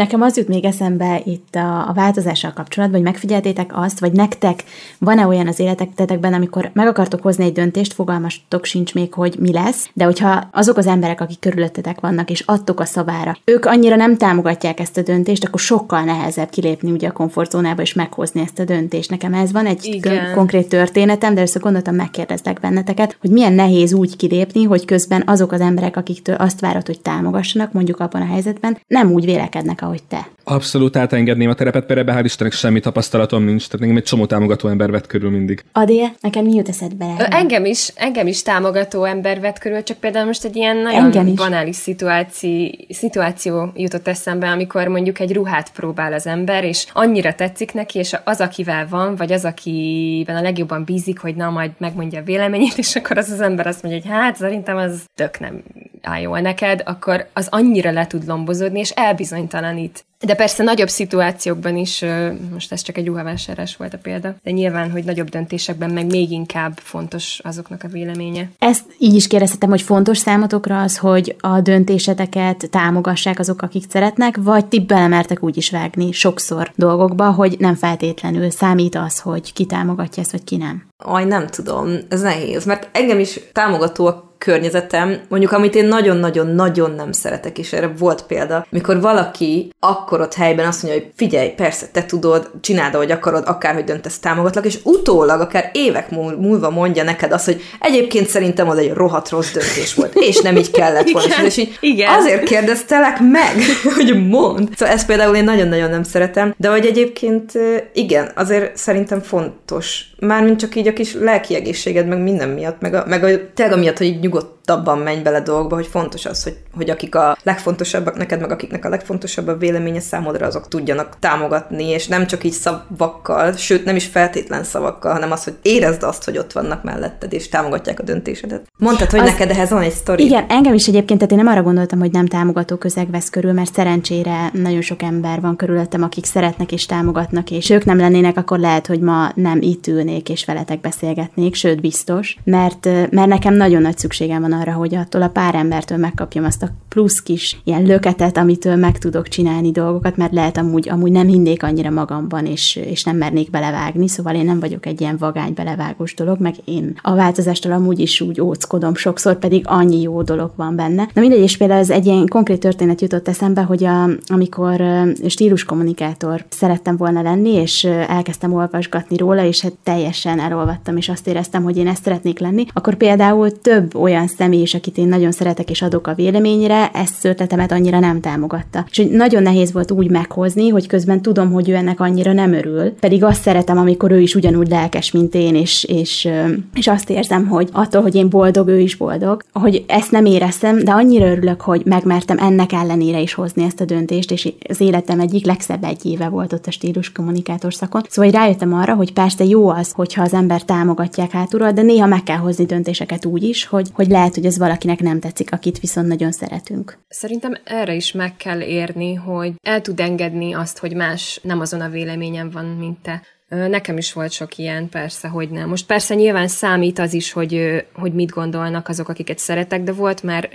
Nekem 0.03 0.21
az 0.21 0.37
jut 0.37 0.47
még 0.47 0.65
eszembe 0.65 1.21
itt 1.25 1.55
a, 1.55 1.89
a 1.89 1.93
változással 1.93 2.53
kapcsolatban, 2.53 2.99
hogy 2.99 3.09
megfigyeltétek 3.11 3.71
azt, 3.73 3.99
vagy 3.99 4.11
nektek 4.11 4.63
van-e 4.97 5.27
olyan 5.27 5.47
az 5.47 5.59
életetekben, 5.59 6.33
amikor 6.33 6.69
meg 6.73 6.87
akartok 6.87 7.21
hozni 7.21 7.43
egy 7.43 7.51
döntést, 7.51 7.93
fogalmastok 7.93 8.65
sincs 8.65 8.93
még, 8.93 9.13
hogy 9.13 9.35
mi 9.39 9.51
lesz, 9.51 9.89
de 9.93 10.03
hogyha 10.03 10.49
azok 10.51 10.77
az 10.77 10.87
emberek, 10.87 11.21
akik 11.21 11.39
körülöttetek 11.39 11.99
vannak, 11.99 12.29
és 12.29 12.43
adtok 12.45 12.79
a 12.79 12.85
szavára, 12.85 13.37
ők 13.43 13.65
annyira 13.65 13.95
nem 13.95 14.17
támogatják 14.17 14.79
ezt 14.79 14.97
a 14.97 15.01
döntést, 15.01 15.45
akkor 15.45 15.59
sokkal 15.59 16.03
nehezebb 16.03 16.49
kilépni 16.49 16.91
ugye 16.91 17.07
a 17.07 17.11
komfortzónába 17.11 17.81
és 17.81 17.93
meghozni 17.93 18.41
ezt 18.41 18.59
a 18.59 18.63
döntést. 18.63 19.09
Nekem 19.09 19.33
ez 19.33 19.51
van 19.51 19.65
egy 19.65 19.85
Igen. 19.85 20.33
konkrét 20.33 20.69
történetem, 20.69 21.33
de 21.33 21.41
össze 21.41 21.59
gondoltam, 21.59 21.95
megkérdeztek 21.95 22.59
benneteket, 22.59 23.17
hogy 23.21 23.29
milyen 23.29 23.53
nehéz 23.53 23.93
úgy 23.93 24.15
kilépni, 24.15 24.63
hogy 24.63 24.85
közben 24.85 25.23
azok 25.25 25.51
az 25.51 25.61
emberek, 25.61 25.97
akiktől 25.97 26.35
azt 26.35 26.59
várod, 26.59 26.81
hogy 26.87 27.01
támogassanak, 27.01 27.71
mondjuk 27.71 27.99
abban 27.99 28.21
a 28.21 28.25
helyzetben, 28.25 28.77
nem 28.87 29.11
úgy 29.11 29.25
vélekednek, 29.25 29.81
ahogy 29.81 30.03
te. 30.03 30.27
Abszolút 30.43 30.95
átengedném 30.95 31.49
a 31.49 31.53
terepet, 31.53 31.87
mert 31.87 31.99
ebben 31.99 32.17
hál' 32.17 32.23
Istennek 32.23 32.53
semmi 32.53 32.79
tapasztalatom 32.79 33.43
nincs, 33.43 33.65
tehát 33.67 33.81
engem 33.81 33.97
egy 33.97 34.03
csomó 34.03 34.25
támogató 34.25 34.67
ember 34.67 34.91
vett 34.91 35.07
körül 35.07 35.29
mindig. 35.29 35.63
Adél, 35.71 36.15
nekem 36.21 36.45
mi 36.45 36.53
jut 36.53 36.69
eszedbe? 36.69 37.15
Ö, 37.19 37.23
engem 37.29 37.65
is, 37.65 37.91
engem 37.95 38.27
is 38.27 38.41
támogató 38.41 39.03
ember 39.03 39.39
vett 39.39 39.59
körül, 39.59 39.83
csak 39.83 39.97
például 39.97 40.25
most 40.25 40.43
egy 40.43 40.55
ilyen 40.55 40.77
nagyon 40.77 41.35
banális 41.35 41.75
szituáció, 41.75 42.69
szituáció 42.89 43.71
jutott 43.75 44.07
eszembe, 44.07 44.49
amikor 44.49 44.87
mondjuk 44.87 45.19
egy 45.19 45.33
ruhát 45.33 45.71
próbál 45.71 46.13
az 46.13 46.27
ember, 46.27 46.63
és 46.63 46.85
annyira 46.93 47.33
tetszik 47.33 47.73
neki, 47.73 47.99
és 47.99 48.15
az, 48.23 48.41
akivel 48.41 48.87
van, 48.89 49.15
vagy 49.15 49.31
az, 49.31 49.45
akiben 49.45 50.35
a 50.35 50.41
legjobban 50.41 50.83
bízik, 50.83 51.19
hogy 51.19 51.35
na, 51.35 51.49
majd 51.49 51.71
megmondja 51.77 52.19
a 52.19 52.23
véleményét, 52.23 52.77
és 52.77 52.95
akkor 52.95 53.17
az 53.17 53.29
az 53.29 53.41
ember 53.41 53.67
azt 53.67 53.83
mondja, 53.83 54.01
hogy 54.01 54.11
hát 54.11 54.35
szerintem 54.35 54.77
az 54.77 55.03
tök 55.15 55.39
nem 55.39 55.63
áll 56.05 56.21
jól 56.21 56.39
neked, 56.39 56.81
akkor 56.85 57.29
az 57.33 57.47
annyira 57.51 57.91
le 57.91 58.07
tud 58.07 58.27
lombozódni, 58.27 58.79
és 58.79 58.89
elbizonytalanít 58.89 60.05
de 60.25 60.33
persze 60.35 60.63
nagyobb 60.63 60.89
szituációkban 60.89 61.77
is, 61.77 62.05
most 62.53 62.71
ez 62.71 62.81
csak 62.81 62.97
egy 62.97 63.07
ruhavásárlás 63.07 63.75
volt 63.75 63.93
a 63.93 63.97
példa, 63.97 64.35
de 64.43 64.51
nyilván, 64.51 64.91
hogy 64.91 65.03
nagyobb 65.03 65.29
döntésekben 65.29 65.89
meg 65.89 66.05
még 66.05 66.31
inkább 66.31 66.79
fontos 66.83 67.39
azoknak 67.43 67.83
a 67.83 67.87
véleménye. 67.87 68.49
Ezt 68.59 68.83
így 68.97 69.13
is 69.13 69.27
kérdezhetem, 69.27 69.69
hogy 69.69 69.81
fontos 69.81 70.17
számotokra 70.17 70.81
az, 70.81 70.97
hogy 70.97 71.35
a 71.39 71.61
döntéseteket 71.61 72.69
támogassák 72.69 73.39
azok, 73.39 73.61
akik 73.61 73.83
szeretnek, 73.89 74.37
vagy 74.37 74.65
ti 74.65 74.79
belemertek 74.79 75.43
úgy 75.43 75.57
is 75.57 75.69
vágni 75.69 76.11
sokszor 76.11 76.71
dolgokba, 76.75 77.31
hogy 77.31 77.55
nem 77.59 77.75
feltétlenül 77.75 78.49
számít 78.49 78.95
az, 78.95 79.19
hogy 79.19 79.53
ki 79.53 79.65
támogatja 79.65 80.21
ezt, 80.21 80.31
vagy 80.31 80.43
ki 80.43 80.57
nem. 80.57 80.85
Aj, 80.97 81.25
nem 81.25 81.47
tudom, 81.47 81.97
ez 82.09 82.21
nehéz, 82.21 82.65
mert 82.65 82.89
engem 82.91 83.19
is 83.19 83.39
támogatóak 83.51 84.31
környezetem, 84.37 85.19
mondjuk 85.27 85.51
amit 85.51 85.75
én 85.75 85.87
nagyon-nagyon-nagyon 85.87 86.91
nem 86.91 87.11
szeretek, 87.11 87.57
és 87.57 87.73
erre 87.73 87.87
volt 87.87 88.23
példa, 88.23 88.65
mikor 88.69 89.01
valaki 89.01 89.69
akkor 89.79 90.12
ott 90.21 90.33
helyben 90.33 90.67
azt 90.67 90.83
mondja, 90.83 91.01
hogy 91.01 91.11
figyelj, 91.15 91.49
persze, 91.49 91.85
te 91.91 92.05
tudod, 92.05 92.51
csináld, 92.61 92.95
ahogy 92.95 93.11
akarod, 93.11 93.43
akárhogy 93.45 93.83
döntesz, 93.83 94.19
támogatlak, 94.19 94.65
és 94.65 94.79
utólag, 94.83 95.41
akár 95.41 95.69
évek 95.73 96.09
múlva 96.11 96.69
mondja 96.69 97.03
neked 97.03 97.31
azt, 97.31 97.45
hogy 97.45 97.61
egyébként 97.79 98.27
szerintem 98.27 98.69
az 98.69 98.77
egy 98.77 98.93
rohadt 98.93 99.29
rossz 99.29 99.51
döntés 99.51 99.93
volt, 99.93 100.15
és 100.15 100.41
nem 100.41 100.55
így 100.55 100.71
kellett 100.71 101.09
volna. 101.09 101.27
Igen, 101.27 101.45
és 101.45 101.57
így 101.57 101.77
igen. 101.79 102.13
azért 102.13 102.43
kérdeztelek 102.43 103.19
meg, 103.19 103.55
hogy 103.95 104.27
mond. 104.27 104.69
Szóval 104.75 104.93
ezt 104.93 105.05
például 105.05 105.35
én 105.35 105.43
nagyon-nagyon 105.43 105.89
nem 105.89 106.03
szeretem, 106.03 106.53
de 106.57 106.69
hogy 106.69 106.85
egyébként 106.85 107.51
igen, 107.93 108.31
azért 108.35 108.77
szerintem 108.77 109.21
fontos. 109.21 110.05
Mármint 110.19 110.59
csak 110.59 110.75
így 110.75 110.87
a 110.87 110.93
kis 110.93 111.13
lelki 111.13 111.55
egészséged, 111.55 112.07
meg 112.07 112.21
minden 112.21 112.49
miatt, 112.49 112.81
meg, 112.81 112.93
a, 112.93 113.03
meg 113.07 113.23
a, 113.23 113.27
tényleg 113.53 113.77
amiatt, 113.77 113.97
hogy 113.97 114.07
így 114.07 114.19
nyugodtabban 114.65 115.03
menj 115.03 115.21
bele 115.21 115.41
dolgokba, 115.41 115.75
hogy 115.75 115.87
fontos 115.87 116.25
az, 116.25 116.43
hogy, 116.43 116.57
hogy 116.75 116.89
akik 116.89 117.15
a 117.15 117.37
legfontosabbak 117.43 118.17
neked, 118.17 118.39
meg 118.39 118.51
akiknek 118.51 118.85
a 118.85 118.89
legfontosabb 118.89 119.47
a 119.47 119.57
véleménye 119.57 119.99
számodra, 119.99 120.45
azok 120.45 120.67
tudjanak 120.67 121.17
támogatni, 121.19 121.89
és 121.89 122.07
nem 122.07 122.27
csak 122.27 122.43
így 122.43 122.51
szavakkal, 122.51 123.53
sőt 123.53 123.85
nem 123.85 123.95
is 123.95 124.05
feltétlen 124.05 124.63
szavakkal, 124.63 125.13
hanem 125.13 125.31
az, 125.31 125.43
hogy 125.43 125.57
érezd 125.61 126.03
azt, 126.03 126.23
hogy 126.23 126.37
ott 126.37 126.51
vannak 126.51 126.83
melletted, 126.83 127.33
és 127.33 127.49
támogatják 127.49 127.99
a 127.99 128.03
döntésedet. 128.03 128.67
Mondtad, 128.77 129.09
hogy 129.09 129.19
az, 129.19 129.25
neked 129.25 129.49
ehhez 129.49 129.69
van 129.69 129.81
egy 129.81 129.91
sztori. 129.91 130.23
Igen, 130.23 130.45
engem 130.49 130.73
is 130.73 130.87
egyébként, 130.87 131.19
tehát 131.19 131.33
én 131.33 131.43
nem 131.43 131.53
arra 131.53 131.63
gondoltam, 131.63 131.99
hogy 131.99 132.11
nem 132.11 132.27
támogató 132.27 132.75
közeg 132.75 133.09
vesz 133.09 133.29
körül, 133.29 133.53
mert 133.53 133.73
szerencsére 133.73 134.49
nagyon 134.53 134.81
sok 134.81 135.01
ember 135.01 135.41
van 135.41 135.55
körülöttem, 135.55 136.03
akik 136.03 136.25
szeretnek 136.25 136.71
és 136.71 136.85
támogatnak, 136.85 137.51
és 137.51 137.69
ők 137.69 137.85
nem 137.85 137.97
lennének, 137.97 138.37
akkor 138.37 138.59
lehet, 138.59 138.87
hogy 138.87 138.99
ma 138.99 139.31
nem 139.35 139.61
itt 139.61 139.87
ülnék 139.87 140.29
és 140.29 140.45
veletek 140.45 140.81
beszélgetnék, 140.81 141.55
sőt 141.55 141.81
biztos, 141.81 142.37
mert, 142.43 142.85
mert 143.09 143.27
nekem 143.27 143.53
nagyon 143.53 143.81
nagy 143.81 143.97
szükség 143.97 144.23
szükségem 144.23 144.41
van 144.41 144.52
arra, 144.53 144.71
hogy 144.71 144.95
attól 144.95 145.21
a 145.21 145.27
pár 145.27 145.55
embertől 145.55 145.97
megkapjam 145.97 146.43
azt 146.43 146.63
a 146.63 146.69
plusz 146.89 147.21
kis 147.21 147.61
ilyen 147.63 147.83
löketet, 147.83 148.37
amitől 148.37 148.75
meg 148.75 148.97
tudok 148.97 149.27
csinálni 149.27 149.71
dolgokat, 149.71 150.17
mert 150.17 150.33
lehet 150.33 150.57
amúgy, 150.57 150.89
amúgy 150.89 151.11
nem 151.11 151.27
hinnék 151.27 151.63
annyira 151.63 151.89
magamban, 151.89 152.45
és, 152.45 152.75
és 152.75 153.03
nem 153.03 153.17
mernék 153.17 153.49
belevágni, 153.49 154.07
szóval 154.07 154.35
én 154.35 154.45
nem 154.45 154.59
vagyok 154.59 154.85
egy 154.85 155.01
ilyen 155.01 155.17
vagány 155.17 155.53
belevágós 155.53 156.13
dolog, 156.13 156.39
meg 156.39 156.55
én 156.65 156.95
a 157.01 157.15
változástól 157.15 157.71
amúgy 157.71 157.99
is 157.99 158.21
úgy 158.21 158.41
óckodom 158.41 158.95
sokszor, 158.95 159.39
pedig 159.39 159.63
annyi 159.67 160.01
jó 160.01 160.21
dolog 160.21 160.51
van 160.55 160.75
benne. 160.75 161.07
Na 161.13 161.21
mindegy, 161.21 161.39
és 161.39 161.57
például 161.57 161.79
ez 161.79 161.89
egy 161.89 162.05
ilyen 162.05 162.27
konkrét 162.27 162.59
történet 162.59 163.01
jutott 163.01 163.27
eszembe, 163.27 163.61
hogy 163.61 163.83
a, 163.83 164.09
amikor 164.27 164.83
stílus 165.27 165.63
kommunikátor 165.63 166.45
szerettem 166.49 166.97
volna 166.97 167.21
lenni, 167.21 167.49
és 167.49 167.83
elkezdtem 167.83 168.53
olvasgatni 168.53 169.17
róla, 169.17 169.43
és 169.43 169.61
hát 169.61 169.73
teljesen 169.83 170.39
elolvattam, 170.39 170.97
és 170.97 171.09
azt 171.09 171.27
éreztem, 171.27 171.63
hogy 171.63 171.77
én 171.77 171.87
ezt 171.87 172.03
szeretnék 172.03 172.39
lenni, 172.39 172.65
akkor 172.73 172.95
például 172.95 173.61
több 173.61 173.95
olyan 173.95 174.27
személy 174.43 174.61
is, 174.61 174.73
akit 174.73 174.97
én 174.97 175.07
nagyon 175.07 175.31
szeretek 175.31 175.69
és 175.69 175.81
adok 175.81 176.07
a 176.07 176.13
véleményre, 176.13 176.89
ezt 176.93 177.25
ötletemet 177.25 177.71
annyira 177.71 177.99
nem 177.99 178.19
támogatta. 178.19 178.85
És 178.89 178.97
hogy 178.97 179.09
nagyon 179.09 179.41
nehéz 179.41 179.71
volt 179.71 179.91
úgy 179.91 180.09
meghozni, 180.09 180.69
hogy 180.69 180.87
közben 180.87 181.21
tudom, 181.21 181.51
hogy 181.51 181.69
ő 181.69 181.73
ennek 181.75 181.99
annyira 181.99 182.33
nem 182.33 182.53
örül, 182.53 182.91
pedig 182.99 183.23
azt 183.23 183.41
szeretem, 183.41 183.77
amikor 183.77 184.11
ő 184.11 184.19
is 184.19 184.35
ugyanúgy 184.35 184.67
lelkes, 184.69 185.11
mint 185.11 185.35
én, 185.35 185.55
és, 185.55 185.83
és, 185.83 186.29
és 186.73 186.87
azt 186.87 187.09
érzem, 187.09 187.47
hogy 187.47 187.69
attól, 187.71 188.01
hogy 188.01 188.15
én 188.15 188.29
boldog, 188.29 188.67
ő 188.67 188.79
is 188.79 188.95
boldog, 188.95 189.43
hogy 189.53 189.83
ezt 189.87 190.11
nem 190.11 190.25
éreztem, 190.25 190.83
de 190.83 190.91
annyira 190.91 191.31
örülök, 191.31 191.61
hogy 191.61 191.81
megmertem 191.85 192.37
ennek 192.37 192.71
ellenére 192.71 193.19
is 193.19 193.33
hozni 193.33 193.63
ezt 193.63 193.81
a 193.81 193.85
döntést, 193.85 194.31
és 194.31 194.53
az 194.69 194.81
életem 194.81 195.19
egyik 195.19 195.45
legszebb 195.45 195.83
egy 195.83 196.05
éve 196.05 196.27
volt 196.27 196.53
ott 196.53 196.67
a 196.67 196.71
stílus 196.71 197.11
kommunikátor 197.11 197.73
szakon. 197.73 198.01
Szóval 198.09 198.31
rájöttem 198.31 198.73
arra, 198.73 198.93
hogy 198.93 199.13
persze 199.13 199.43
jó 199.43 199.69
az, 199.69 199.91
hogyha 199.91 200.21
az 200.21 200.33
ember 200.33 200.61
támogatják 200.61 201.31
hátulról, 201.31 201.71
de 201.71 201.81
néha 201.81 202.07
meg 202.07 202.23
kell 202.23 202.37
hozni 202.37 202.65
döntéseket 202.65 203.25
úgy 203.25 203.43
is, 203.43 203.65
hogy, 203.65 203.89
hogy 203.93 204.07
lehet, 204.07 204.32
hogy 204.35 204.45
ez 204.45 204.57
valakinek 204.57 204.99
nem 204.99 205.19
tetszik, 205.19 205.51
akit 205.51 205.79
viszont 205.79 206.07
nagyon 206.07 206.31
szeretünk. 206.31 206.97
Szerintem 207.09 207.57
erre 207.63 207.93
is 207.93 208.11
meg 208.11 208.35
kell 208.35 208.61
érni, 208.61 209.13
hogy 209.13 209.53
el 209.61 209.81
tud 209.81 209.99
engedni 209.99 210.53
azt, 210.53 210.77
hogy 210.77 210.95
más 210.95 211.39
nem 211.43 211.59
azon 211.59 211.81
a 211.81 211.89
véleményen 211.89 212.49
van, 212.49 212.65
mint 212.65 212.97
te. 213.01 213.21
Nekem 213.49 213.97
is 213.97 214.13
volt 214.13 214.31
sok 214.31 214.57
ilyen, 214.57 214.89
persze, 214.89 215.27
hogy 215.27 215.49
nem. 215.49 215.69
Most 215.69 215.85
persze 215.85 216.15
nyilván 216.15 216.47
számít 216.47 216.99
az 216.99 217.13
is, 217.13 217.31
hogy, 217.31 217.85
hogy 217.93 218.13
mit 218.13 218.29
gondolnak 218.29 218.87
azok, 218.87 219.09
akiket 219.09 219.37
szeretek, 219.39 219.83
de 219.83 219.91
volt 219.91 220.23
már 220.23 220.49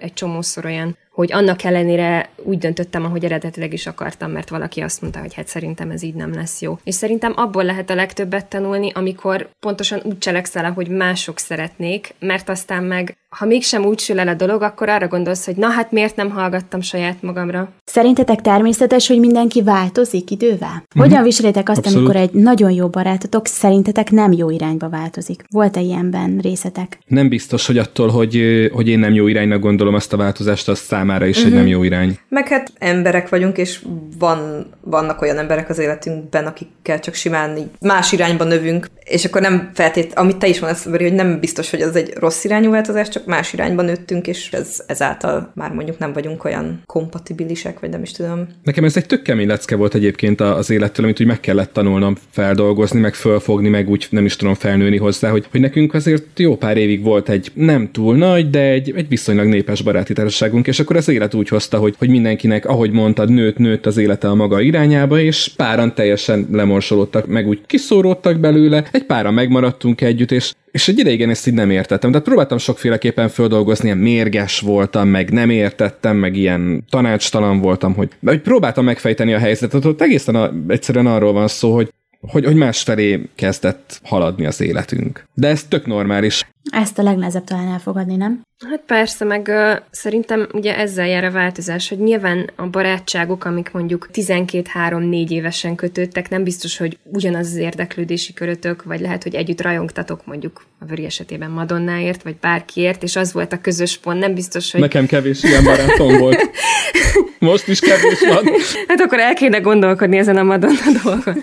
egy 0.00 0.12
csomószor 0.12 0.64
olyan 0.64 0.96
hogy 1.10 1.32
annak 1.32 1.62
ellenére 1.62 2.28
úgy 2.36 2.58
döntöttem, 2.58 3.04
ahogy 3.04 3.24
eredetileg 3.24 3.72
is 3.72 3.86
akartam, 3.86 4.30
mert 4.30 4.48
valaki 4.48 4.80
azt 4.80 5.00
mondta, 5.00 5.20
hogy 5.20 5.34
hát 5.34 5.48
szerintem 5.48 5.90
ez 5.90 6.02
így 6.02 6.14
nem 6.14 6.34
lesz 6.34 6.60
jó. 6.60 6.78
És 6.84 6.94
szerintem 6.94 7.32
abból 7.36 7.64
lehet 7.64 7.90
a 7.90 7.94
legtöbbet 7.94 8.46
tanulni, 8.46 8.90
amikor 8.94 9.48
pontosan 9.60 10.00
úgy 10.04 10.18
cselekszel, 10.18 10.64
ahogy 10.64 10.88
mások 10.88 11.38
szeretnék, 11.38 12.14
mert 12.18 12.48
aztán 12.48 12.84
meg 12.84 13.18
ha 13.36 13.46
mégsem 13.46 13.84
úgy 13.84 13.98
sül 13.98 14.18
el 14.18 14.28
a 14.28 14.34
dolog, 14.34 14.62
akkor 14.62 14.88
arra 14.88 15.08
gondolsz, 15.08 15.44
hogy 15.44 15.56
na 15.56 15.68
hát 15.68 15.92
miért 15.92 16.16
nem 16.16 16.30
hallgattam 16.30 16.80
saját 16.80 17.22
magamra. 17.22 17.72
Szerintetek 17.84 18.40
természetes, 18.40 19.08
hogy 19.08 19.18
mindenki 19.18 19.62
változik 19.62 20.30
idővel? 20.30 20.84
Hogyan 20.94 21.14
mm-hmm. 21.14 21.22
viselétek 21.22 21.68
azt, 21.68 21.78
Abszolút. 21.78 21.98
amikor 21.98 22.16
egy 22.16 22.32
nagyon 22.32 22.70
jó 22.70 22.88
barátotok 22.88 23.46
szerintetek 23.46 24.10
nem 24.10 24.32
jó 24.32 24.50
irányba 24.50 24.88
változik? 24.88 25.44
Volt-e 25.50 25.80
ilyenben 25.80 26.38
részetek? 26.42 26.98
Nem 27.06 27.28
biztos, 27.28 27.66
hogy 27.66 27.78
attól, 27.78 28.08
hogy, 28.08 28.42
hogy 28.72 28.88
én 28.88 28.98
nem 28.98 29.14
jó 29.14 29.26
iránynak 29.26 29.60
gondolom 29.60 29.94
azt 29.94 30.12
a 30.12 30.16
változást, 30.16 30.68
az 30.68 30.78
számára 31.00 31.26
is 31.26 31.38
mm-hmm. 31.38 31.46
egy 31.46 31.52
mhm. 31.52 31.60
nem 31.60 31.70
jó 31.70 31.82
irány. 31.82 32.18
Meg 32.28 32.48
hát 32.48 32.72
emberek 32.78 33.28
vagyunk, 33.28 33.58
és 33.58 33.84
van, 34.18 34.66
vannak 34.80 35.22
olyan 35.22 35.38
emberek 35.38 35.68
az 35.68 35.78
életünkben, 35.78 36.46
akikkel 36.46 37.00
csak 37.00 37.14
simán 37.14 37.56
így 37.56 37.70
más 37.80 38.12
irányba 38.12 38.44
növünk, 38.44 38.88
és 39.04 39.24
akkor 39.24 39.40
nem 39.40 39.70
feltét, 39.74 40.14
amit 40.14 40.36
te 40.36 40.46
is 40.46 40.60
mondasz, 40.60 40.84
hogy 40.84 41.12
nem 41.12 41.40
biztos, 41.40 41.70
hogy 41.70 41.80
ez 41.80 41.94
egy 41.94 42.12
rossz 42.16 42.44
irányú 42.44 42.70
változás, 42.70 43.08
csak 43.08 43.26
más 43.26 43.52
irányba 43.52 43.82
nőttünk, 43.82 44.26
és 44.26 44.48
ez, 44.52 44.82
ezáltal 44.86 45.52
már 45.54 45.72
mondjuk 45.72 45.98
nem 45.98 46.12
vagyunk 46.12 46.44
olyan 46.44 46.82
kompatibilisek, 46.86 47.80
vagy 47.80 47.90
nem 47.90 48.02
is 48.02 48.12
tudom. 48.12 48.46
Nekem 48.62 48.84
ez 48.84 48.96
egy 48.96 49.06
tök 49.06 49.22
kemény 49.22 49.46
lecke 49.46 49.76
volt 49.76 49.94
egyébként 49.94 50.40
az 50.40 50.70
élettől, 50.70 51.04
amit 51.04 51.20
úgy 51.20 51.26
meg 51.26 51.40
kellett 51.40 51.72
tanulnom 51.72 52.16
feldolgozni, 52.30 53.00
meg 53.00 53.14
fölfogni, 53.14 53.68
meg 53.68 53.88
úgy 53.88 54.06
nem 54.10 54.24
is 54.24 54.36
tudom 54.36 54.54
felnőni 54.54 54.96
hozzá, 54.96 55.30
hogy, 55.30 55.46
hogy 55.50 55.60
nekünk 55.60 55.94
azért 55.94 56.38
jó 56.38 56.56
pár 56.56 56.76
évig 56.76 57.02
volt 57.02 57.28
egy 57.28 57.50
nem 57.54 57.90
túl 57.92 58.16
nagy, 58.16 58.50
de 58.50 58.60
egy, 58.60 58.92
egy 58.96 59.08
viszonylag 59.08 59.46
népes 59.46 59.82
baráti 59.82 60.12
társaságunk, 60.12 60.66
és 60.66 60.80
akkor 60.80 60.89
az 60.96 61.08
élet 61.08 61.34
úgy 61.34 61.48
hozta, 61.48 61.78
hogy, 61.78 61.94
hogy 61.98 62.08
mindenkinek, 62.08 62.66
ahogy 62.66 62.90
mondtad, 62.90 63.30
nőtt, 63.30 63.58
nőtt 63.58 63.86
az 63.86 63.96
élete 63.96 64.28
a 64.28 64.34
maga 64.34 64.60
irányába, 64.60 65.20
és 65.20 65.50
páran 65.56 65.94
teljesen 65.94 66.48
lemorsolódtak, 66.52 67.26
meg 67.26 67.48
úgy 67.48 67.60
kiszóródtak 67.66 68.38
belőle, 68.38 68.84
egy 68.92 69.04
páran 69.04 69.34
megmaradtunk 69.34 70.00
együtt, 70.00 70.30
és 70.30 70.52
és 70.70 70.88
egy 70.88 70.98
ideig 70.98 71.20
én 71.20 71.30
ezt 71.30 71.46
így 71.46 71.54
nem 71.54 71.70
értettem. 71.70 72.10
Tehát 72.10 72.26
próbáltam 72.26 72.58
sokféleképpen 72.58 73.28
földolgozni, 73.28 73.84
ilyen 73.84 73.98
mérges 73.98 74.60
voltam, 74.60 75.08
meg 75.08 75.30
nem 75.30 75.50
értettem, 75.50 76.16
meg 76.16 76.36
ilyen 76.36 76.84
tanácstalan 76.90 77.60
voltam, 77.60 77.94
hogy, 77.94 78.08
de 78.20 78.30
hogy 78.30 78.40
próbáltam 78.40 78.84
megfejteni 78.84 79.32
a 79.32 79.38
helyzetet, 79.38 79.84
ott 79.84 80.00
egészen 80.00 80.34
a, 80.34 80.52
egyszerűen 80.68 81.06
arról 81.06 81.32
van 81.32 81.48
szó, 81.48 81.74
hogy 81.74 81.88
hogy, 82.28 82.44
hogy 82.44 82.54
másfelé 82.54 83.28
kezdett 83.34 84.00
haladni 84.04 84.46
az 84.46 84.60
életünk. 84.60 85.24
De 85.34 85.48
ez 85.48 85.64
tök 85.64 85.86
normális. 85.86 86.46
Ezt 86.70 86.98
a 86.98 87.02
legnehezebb 87.02 87.44
talán 87.44 87.68
elfogadni, 87.68 88.16
nem? 88.16 88.40
Hát 88.68 88.82
persze, 88.86 89.24
meg 89.24 89.46
uh, 89.48 89.76
szerintem 89.90 90.48
ugye 90.52 90.76
ezzel 90.76 91.06
jár 91.06 91.24
a 91.24 91.30
változás, 91.30 91.88
hogy 91.88 91.98
nyilván 91.98 92.50
a 92.56 92.66
barátságok, 92.66 93.44
amik 93.44 93.70
mondjuk 93.72 94.08
12-3-4 94.12 95.28
évesen 95.28 95.74
kötődtek, 95.74 96.28
nem 96.28 96.44
biztos, 96.44 96.76
hogy 96.76 96.98
ugyanaz 97.04 97.46
az 97.46 97.56
érdeklődési 97.56 98.32
körötök, 98.32 98.82
vagy 98.82 99.00
lehet, 99.00 99.22
hogy 99.22 99.34
együtt 99.34 99.60
rajongtatok 99.60 100.26
mondjuk 100.26 100.62
a 100.78 100.84
Vöri 100.84 101.04
esetében 101.04 101.50
Madonnáért, 101.50 102.22
vagy 102.22 102.36
bárkiért, 102.40 103.02
és 103.02 103.16
az 103.16 103.32
volt 103.32 103.52
a 103.52 103.60
közös 103.60 103.96
pont, 103.98 104.18
nem 104.18 104.34
biztos, 104.34 104.72
hogy... 104.72 104.80
Nekem 104.80 105.06
kevés 105.06 105.42
ilyen 105.42 105.64
barátom 105.64 106.18
volt. 106.18 106.50
Most 107.38 107.68
is 107.68 107.80
kevés 107.80 108.20
van. 108.20 108.44
Hát 108.88 109.00
akkor 109.00 109.18
el 109.18 109.34
kéne 109.34 109.58
gondolkodni 109.58 110.16
ezen 110.18 110.36
a 110.36 110.42
Madonna 110.42 111.00
dolgon. 111.02 111.42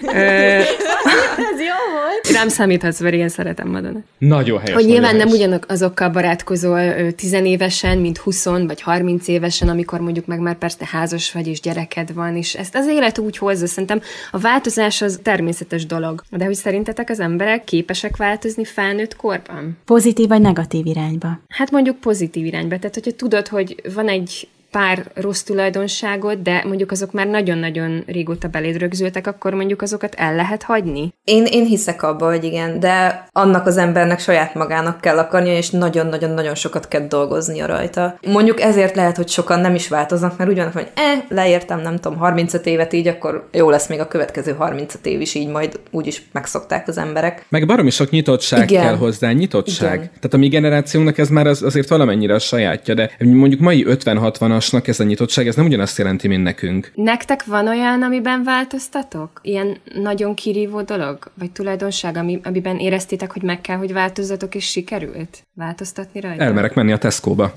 Volt. 1.93 2.27
Rám 2.37 2.47
számíthatsz, 2.47 2.99
Vöri, 2.99 3.17
én 3.17 3.29
szeretem 3.29 3.67
Madonna. 3.69 3.99
Nagyon 4.17 4.59
helyes. 4.59 4.75
Hogy 4.75 4.85
nyilván 4.85 5.15
nem 5.15 5.27
ugyanok 5.27 5.65
azokkal 5.67 6.09
barátkozol 6.09 7.13
tizenévesen, 7.15 7.97
mint 7.97 8.17
20 8.17 8.45
vagy 8.45 8.81
30 8.81 9.27
évesen, 9.27 9.69
amikor 9.69 9.99
mondjuk 9.99 10.25
meg 10.25 10.39
már 10.39 10.55
persze 10.55 10.87
házas 10.91 11.31
vagy 11.31 11.47
és 11.47 11.59
gyereked 11.59 12.13
van, 12.13 12.35
és 12.35 12.55
ezt 12.55 12.75
az 12.75 12.87
élet 12.87 13.17
úgy 13.17 13.37
hozza. 13.37 13.67
Szerintem 13.67 14.01
a 14.31 14.37
változás 14.37 15.01
az 15.01 15.19
természetes 15.23 15.85
dolog. 15.85 16.23
De 16.29 16.45
hogy 16.45 16.55
szerintetek 16.55 17.09
az 17.09 17.19
emberek 17.19 17.63
képesek 17.63 18.17
változni 18.17 18.65
felnőtt 18.65 19.15
korban? 19.15 19.77
Pozitív 19.85 20.27
vagy 20.27 20.41
negatív 20.41 20.85
irányba? 20.85 21.39
Hát 21.47 21.71
mondjuk 21.71 21.99
pozitív 21.99 22.45
irányba. 22.45 22.77
Tehát, 22.77 22.93
hogyha 22.93 23.11
tudod, 23.11 23.47
hogy 23.47 23.81
van 23.93 24.07
egy 24.07 24.47
pár 24.77 25.05
rossz 25.13 25.41
tulajdonságot, 25.41 26.41
de 26.41 26.63
mondjuk 26.67 26.91
azok 26.91 27.11
már 27.11 27.27
nagyon-nagyon 27.27 28.03
régóta 28.07 28.47
beléd 28.47 28.77
rögzültek, 28.77 29.27
akkor 29.27 29.53
mondjuk 29.53 29.81
azokat 29.81 30.15
el 30.15 30.35
lehet 30.35 30.63
hagyni? 30.63 31.13
Én, 31.23 31.45
én 31.45 31.65
hiszek 31.65 32.03
abba, 32.03 32.25
hogy 32.25 32.43
igen, 32.43 32.79
de 32.79 33.27
annak 33.31 33.65
az 33.65 33.77
embernek 33.77 34.19
saját 34.19 34.53
magának 34.53 35.01
kell 35.01 35.17
akarnia, 35.17 35.57
és 35.57 35.69
nagyon-nagyon-nagyon 35.69 36.55
sokat 36.55 36.87
kell 36.87 37.07
dolgoznia 37.07 37.65
rajta. 37.65 38.19
Mondjuk 38.27 38.61
ezért 38.61 38.95
lehet, 38.95 39.15
hogy 39.15 39.27
sokan 39.27 39.59
nem 39.59 39.75
is 39.75 39.87
változnak, 39.87 40.37
mert 40.37 40.49
úgy 40.49 40.57
vannak, 40.57 40.73
hogy 40.73 40.87
eh, 40.93 41.21
leértem, 41.29 41.81
nem 41.81 41.95
tudom, 41.95 42.17
35 42.17 42.65
évet 42.65 42.93
így, 42.93 43.07
akkor 43.07 43.47
jó 43.51 43.69
lesz 43.69 43.87
még 43.87 43.99
a 43.99 44.07
következő 44.07 44.51
35 44.51 45.05
év 45.05 45.21
is 45.21 45.33
így, 45.33 45.47
majd 45.47 45.79
úgyis 45.91 46.21
megszokták 46.31 46.87
az 46.87 46.97
emberek. 46.97 47.45
Meg 47.49 47.65
baromi 47.65 47.89
sok 47.89 48.09
nyitottság 48.09 48.69
igen. 48.69 48.83
kell 48.83 48.95
hozzá, 48.95 49.31
nyitottság. 49.31 49.93
Igen. 49.93 50.05
Tehát 50.05 50.33
a 50.33 50.37
mi 50.37 50.47
generációnak 50.47 51.17
ez 51.17 51.29
már 51.29 51.47
az, 51.47 51.63
azért 51.63 51.89
valamennyire 51.89 52.33
a 52.33 52.39
sajátja, 52.39 52.93
de 52.93 53.11
mondjuk 53.19 53.61
mai 53.61 53.85
50-60-as 53.89 54.65
másnak 54.71 54.87
ez 54.87 54.99
a 54.99 55.03
nyitottság, 55.03 55.47
ez 55.47 55.55
nem 55.55 55.65
ugyanazt 55.65 55.97
jelenti, 55.97 56.27
mint 56.27 56.43
nekünk. 56.43 56.91
Nektek 56.95 57.45
van 57.45 57.67
olyan, 57.67 58.03
amiben 58.03 58.43
változtatok? 58.43 59.39
Ilyen 59.41 59.77
nagyon 59.93 60.35
kirívó 60.35 60.81
dolog? 60.81 61.31
Vagy 61.39 61.51
tulajdonság, 61.51 62.17
ami, 62.17 62.39
amiben 62.43 62.77
éreztétek, 62.77 63.31
hogy 63.31 63.41
meg 63.41 63.61
kell, 63.61 63.77
hogy 63.77 63.93
változzatok, 63.93 64.55
és 64.55 64.65
sikerült 64.65 65.43
változtatni 65.53 66.19
rajta? 66.19 66.43
Elmerek 66.43 66.73
menni 66.73 66.91
a 66.91 66.97
Tesco-ba. 66.97 67.53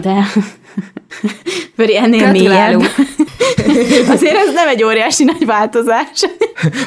De... 0.00 0.24
Vöri, 1.76 1.96
ennél 1.96 2.30
mélyebb. 2.30 2.80
Azért 4.08 4.36
ez 4.36 4.52
nem 4.52 4.68
egy 4.68 4.82
óriási 4.84 5.24
nagy 5.24 5.46
változás. 5.46 6.22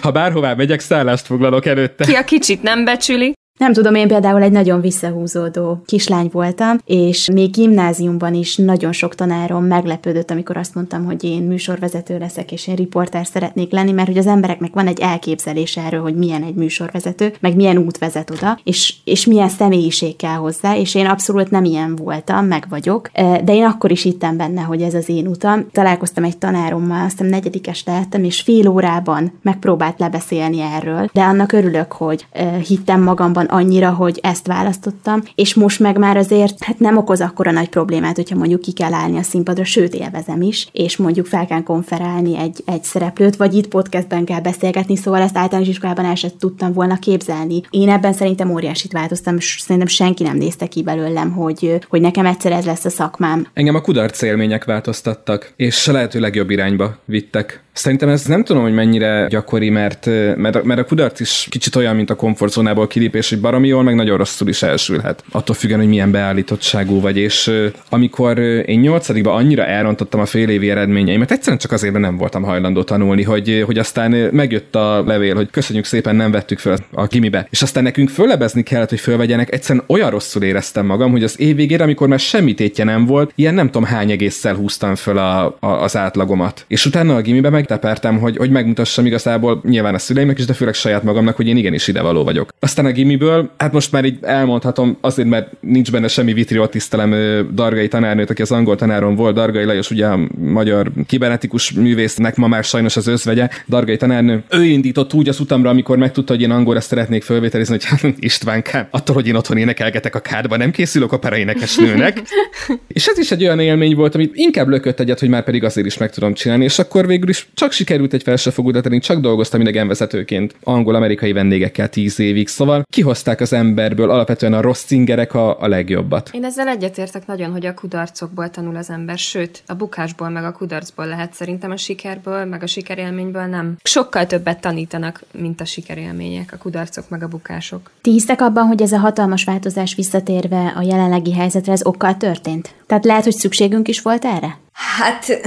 Ha 0.02 0.12
bárhová 0.12 0.54
megyek, 0.54 0.80
szállást 0.80 1.26
foglalok 1.26 1.66
előtte. 1.66 2.06
Ki 2.06 2.14
a 2.14 2.24
kicsit 2.24 2.62
nem 2.62 2.84
becsüli. 2.84 3.34
Nem 3.60 3.74
tudom, 3.74 3.96
én 3.96 4.08
például 4.08 4.42
egy 4.42 4.52
nagyon 4.52 4.82
visszahúzódó 4.82 5.82
kislány 5.86 6.30
voltam, 6.32 6.78
és 6.86 7.30
még 7.34 7.52
gimnáziumban 7.52 8.34
is 8.34 8.56
nagyon 8.56 8.92
sok 8.92 9.16
tanárom 9.16 9.66
meglepődött, 9.66 10.32
amikor 10.32 10.58
azt 10.58 10.76
mondtam, 10.76 11.06
hogy 11.06 11.24
én 11.24 11.42
műsorvezető 11.42 12.18
leszek, 12.18 12.52
és 12.52 12.68
én 12.68 12.76
riporter 12.76 13.26
szeretnék 13.26 13.72
lenni, 13.72 13.92
mert 13.92 14.08
hogy 14.08 14.18
az 14.18 14.28
embereknek 14.28 14.74
van 14.74 14.88
egy 14.88 15.00
elképzelése 15.00 15.82
erről, 15.82 16.02
hogy 16.02 16.16
milyen 16.16 16.44
egy 16.44 16.54
műsorvezető, 16.54 17.34
meg 17.40 17.56
milyen 17.56 17.78
út 17.78 17.98
vezet 17.98 18.30
oda, 18.30 18.60
és, 18.64 18.94
és 19.04 19.26
milyen 19.26 19.50
személyiség 19.50 20.16
kell 20.16 20.36
hozzá, 20.36 20.78
és 20.78 20.96
én 20.96 21.06
abszolút 21.06 21.52
nem 21.52 21.64
ilyen 21.64 21.96
voltam, 21.96 22.46
meg 22.46 22.66
vagyok, 22.70 23.10
de 23.44 23.54
én 23.54 23.66
akkor 23.66 23.92
is 23.92 24.04
hittem 24.04 24.38
benne, 24.38 24.62
hogy 24.62 24.82
ez 24.82 24.94
az 24.94 25.10
én 25.10 25.28
utam. 25.28 25.68
Találkoztam 25.72 26.24
egy 26.24 26.38
tanárommal, 26.38 27.04
azt 27.04 27.12
hiszem 27.12 27.28
negyedikes 27.28 27.84
lehettem, 27.86 28.24
és 28.24 28.42
fél 28.42 28.68
órában 28.68 29.40
megpróbált 29.42 30.00
lebeszélni 30.00 30.62
erről, 30.62 31.10
de 31.14 31.22
annak 31.22 31.52
örülök, 31.52 31.92
hogy 31.92 32.26
hittem 32.68 33.02
magamban 33.02 33.48
annyira, 33.50 33.90
hogy 33.90 34.20
ezt 34.22 34.48
választottam, 34.48 35.24
és 35.36 35.54
most 35.54 35.80
meg 35.80 35.98
már 35.98 36.18
azért 36.18 36.64
hát 36.64 36.80
nem 36.80 36.98
okoz 36.98 37.22
akkora 37.22 37.52
nagy 37.52 37.70
problémát, 37.70 38.16
hogyha 38.16 38.36
mondjuk 38.36 38.62
ki 38.62 38.72
kell 38.72 38.94
állni 38.94 39.18
a 39.18 39.24
színpadra, 39.24 39.64
sőt 39.64 39.94
élvezem 39.94 40.42
is, 40.42 40.68
és 40.72 40.98
mondjuk 40.98 41.26
fel 41.26 41.46
kell 41.46 41.64
konferálni 41.64 42.38
egy, 42.38 42.64
egy 42.66 42.84
szereplőt, 42.84 43.36
vagy 43.36 43.54
itt 43.54 43.68
podcastben 43.68 44.26
kell 44.26 44.42
beszélgetni, 44.42 44.96
szóval 44.96 45.22
ezt 45.22 45.38
általános 45.38 45.70
iskolában 45.70 46.06
el 46.06 46.16
sem 46.16 46.30
tudtam 46.40 46.74
volna 46.74 47.00
képzelni. 47.00 47.62
Én 47.70 47.90
ebben 47.90 48.14
szerintem 48.14 48.52
óriásit 48.52 48.92
változtam, 48.92 49.36
és 49.36 49.58
szerintem 49.60 49.88
senki 49.88 50.24
nem 50.24 50.38
nézte 50.38 50.68
ki 50.68 50.84
belőlem, 50.84 51.32
hogy, 51.32 51.80
hogy 51.90 52.02
nekem 52.02 52.26
egyszer 52.26 52.52
ez 52.52 52.66
lesz 52.66 52.86
a 52.86 52.90
szakmám. 52.90 53.48
Engem 53.54 53.76
a 53.76 53.82
kudarc 53.82 54.22
élmények 54.22 54.66
változtattak, 54.66 55.54
és 55.56 55.86
lehető 55.86 56.20
legjobb 56.20 56.50
irányba 56.50 56.98
vittek. 57.06 57.64
Szerintem 57.80 58.10
ez 58.10 58.26
nem 58.26 58.44
tudom, 58.44 58.62
hogy 58.62 58.74
mennyire 58.74 59.28
gyakori, 59.30 59.70
mert, 59.70 60.06
mert, 60.36 60.64
mert 60.64 60.80
a 60.80 60.84
kudarc 60.84 61.20
is 61.20 61.48
kicsit 61.50 61.76
olyan, 61.76 61.96
mint 61.96 62.10
a 62.10 62.16
komfortzónából 62.16 62.88
kilépés, 62.88 63.30
hogy 63.30 63.40
baromi 63.40 63.68
jól, 63.68 63.84
meg 63.84 63.96
nagyon 63.96 64.18
rosszul 64.18 64.48
is 64.48 64.64
elsülhet. 64.64 65.24
Attól 65.32 65.56
függően, 65.56 65.80
hogy 65.80 65.90
milyen 65.90 66.12
beállítottságú 66.12 67.02
vagy. 67.02 67.18
És 67.18 67.52
amikor 67.90 68.40
én 68.40 68.80
nyolcadikban 68.80 69.36
annyira 69.36 69.66
elrontottam 69.66 70.20
a 70.20 70.26
fél 70.26 70.50
évi 70.50 70.70
eredményeimet, 70.70 71.32
egyszerűen 71.32 71.58
csak 71.58 71.72
azért, 71.72 71.94
mert 71.94 72.06
nem 72.06 72.18
voltam 72.18 72.44
hajlandó 72.44 72.84
tanulni, 72.84 73.24
hogy, 73.24 73.64
hogy 73.66 73.78
aztán 73.78 74.12
megjött 74.12 74.76
a 74.76 75.04
levél, 75.06 75.36
hogy 75.36 75.50
köszönjük 75.50 75.86
szépen, 75.86 76.16
nem 76.16 76.32
vettük 76.32 76.60
föl 76.60 76.78
a 76.92 77.08
gimibe. 77.08 77.48
És 77.50 77.62
aztán 77.62 77.84
nekünk 77.84 78.10
föllebezni 78.10 78.64
kellett, 78.64 78.90
hogy 78.90 79.00
fölvegyenek. 79.00 79.54
Egyszerűen 79.54 79.86
olyan 79.88 80.10
rosszul 80.10 80.44
éreztem 80.44 80.86
magam, 80.86 81.12
hogy 81.12 81.24
az 81.24 81.40
év 81.40 81.56
végére, 81.56 81.84
amikor 81.84 82.08
már 82.08 82.20
semmi 82.20 82.54
tétje 82.54 82.84
nem 82.84 83.06
volt, 83.06 83.32
ilyen 83.36 83.54
nem 83.54 83.66
tudom 83.66 83.84
hány 83.84 84.12
egésszel 84.12 84.56
húztam 84.56 84.96
föl 84.96 85.18
a, 85.18 85.58
a, 85.60 85.68
az 85.68 85.98
átlagomat. 85.98 86.66
És 86.68 86.86
utána 86.86 87.16
a 87.16 87.22
gimibe 87.22 87.50
meg 87.50 87.68
tepertem, 87.70 88.20
hogy, 88.20 88.38
hogy 88.38 88.50
megmutassam 88.50 89.06
igazából 89.06 89.62
nyilván 89.64 89.94
a 89.94 90.00
szüleimnek 90.00 90.40
is, 90.40 90.46
de 90.46 90.54
főleg 90.54 90.74
saját 90.74 91.04
magamnak, 91.04 91.36
hogy 91.36 91.48
én 91.48 91.58
igenis 91.58 91.88
idevaló 91.88 92.24
vagyok. 92.24 92.54
Aztán 92.60 92.86
a 92.86 92.92
gimiből, 92.92 93.50
hát 93.58 93.72
most 93.72 93.92
már 93.92 94.06
így 94.06 94.18
elmondhatom, 94.22 94.98
azért, 95.02 95.28
mert 95.28 95.52
nincs 95.60 95.92
benne 95.92 96.08
semmi 96.08 96.34
vitriol 96.34 96.70
tisztelem 96.70 97.10
Dargai 97.54 97.88
tanárnőt, 97.88 98.30
aki 98.30 98.42
az 98.42 98.52
angol 98.52 98.76
tanárom 98.76 99.16
volt, 99.16 99.36
Dargai 99.36 99.64
Lajos, 99.64 99.92
ugye 99.92 100.06
a 100.06 100.20
magyar 100.38 100.92
kibernetikus 101.08 101.72
művésznek 101.72 102.36
ma 102.36 102.48
már 102.48 102.64
sajnos 102.64 102.98
az 102.98 103.08
özvegye, 103.08 103.50
Dargai 103.68 103.98
tanárnő. 103.98 104.44
Ő 104.50 104.64
indított 104.64 105.14
úgy 105.14 105.30
az 105.30 105.40
utamra, 105.40 105.70
amikor 105.70 105.98
megtudta, 105.98 106.34
hogy 106.34 106.42
én 106.42 106.52
angolra 106.52 106.82
szeretnék 106.82 107.24
fölvételizni, 107.24 107.74
hogy 107.74 107.86
hát, 107.86 108.14
Istvánkám, 108.20 108.88
attól, 108.92 109.16
hogy 109.16 109.28
én 109.28 109.36
otthon 109.36 109.58
énekelgetek 109.58 110.16
a 110.16 110.20
kádba, 110.20 110.58
nem 110.58 110.72
készülök 110.72 111.12
opera 111.12 111.38
énekesnőnek. 111.38 112.22
és 112.88 113.06
ez 113.06 113.18
is 113.18 113.32
egy 113.32 113.44
olyan 113.44 113.60
élmény 113.60 113.96
volt, 113.96 114.16
amit 114.16 114.32
inkább 114.36 114.68
lökött 114.68 115.00
egyet, 115.00 115.20
hogy 115.20 115.30
már 115.30 115.44
pedig 115.44 115.64
azért 115.64 115.88
is 115.88 115.98
meg 115.98 116.12
tudom 116.12 116.34
csinálni, 116.34 116.64
és 116.64 116.80
akkor 116.80 117.08
végül 117.08 117.30
is 117.30 117.48
csak 117.60 117.72
sikerült 117.72 118.14
egy 118.14 118.24
felsőfokú 118.24 118.72
tenni, 118.72 119.00
csak 119.00 119.20
dolgoztam 119.20 119.62
idegenvezetőként 119.62 120.56
angol-amerikai 120.64 121.32
vendégekkel 121.32 121.90
tíz 121.90 122.20
évig, 122.20 122.48
szóval 122.48 122.86
kihozták 122.90 123.42
az 123.42 123.54
emberből 123.54 124.10
alapvetően 124.10 124.54
a 124.54 124.62
rossz 124.62 124.84
cingerek 124.84 125.34
a, 125.34 125.62
a 125.62 125.68
legjobbat. 125.68 126.30
Én 126.34 126.44
ezzel 126.44 126.68
egyetértek 126.68 127.26
nagyon, 127.28 127.52
hogy 127.52 127.66
a 127.66 127.74
kudarcokból 127.74 128.50
tanul 128.50 128.76
az 128.76 128.90
ember, 128.90 129.18
sőt, 129.18 129.64
a 129.68 129.74
bukásból 129.74 130.30
meg 130.30 130.44
a 130.44 130.52
kudarcból 130.52 131.08
lehet 131.08 131.34
szerintem 131.34 131.72
a 131.72 131.78
sikerből, 131.78 132.46
meg 132.46 132.64
a 132.64 132.68
sikerélményből 132.68 133.46
nem. 133.46 133.78
Sokkal 133.84 134.26
többet 134.26 134.62
tanítanak, 134.62 135.24
mint 135.32 135.62
a 135.62 135.66
sikerélmények, 135.66 136.54
a 136.54 136.58
kudarcok 136.58 137.10
meg 137.10 137.24
a 137.24 137.28
bukások. 137.28 137.92
Ti 138.02 138.12
hisztek 138.12 138.42
abban, 138.42 138.66
hogy 138.66 138.82
ez 138.82 138.92
a 138.92 138.98
hatalmas 138.98 139.44
változás 139.44 139.96
visszatérve 139.96 140.74
a 140.76 140.82
jelenlegi 140.82 141.34
helyzetre, 141.34 141.72
ez 141.72 141.86
okkal 141.86 142.18
történt? 142.18 142.74
Tehát 142.88 143.06
lehet, 143.06 143.24
hogy 143.24 143.36
szükségünk 143.36 143.88
is 143.88 144.02
volt 144.02 144.26
erre? 144.26 144.58
Hát 144.80 145.42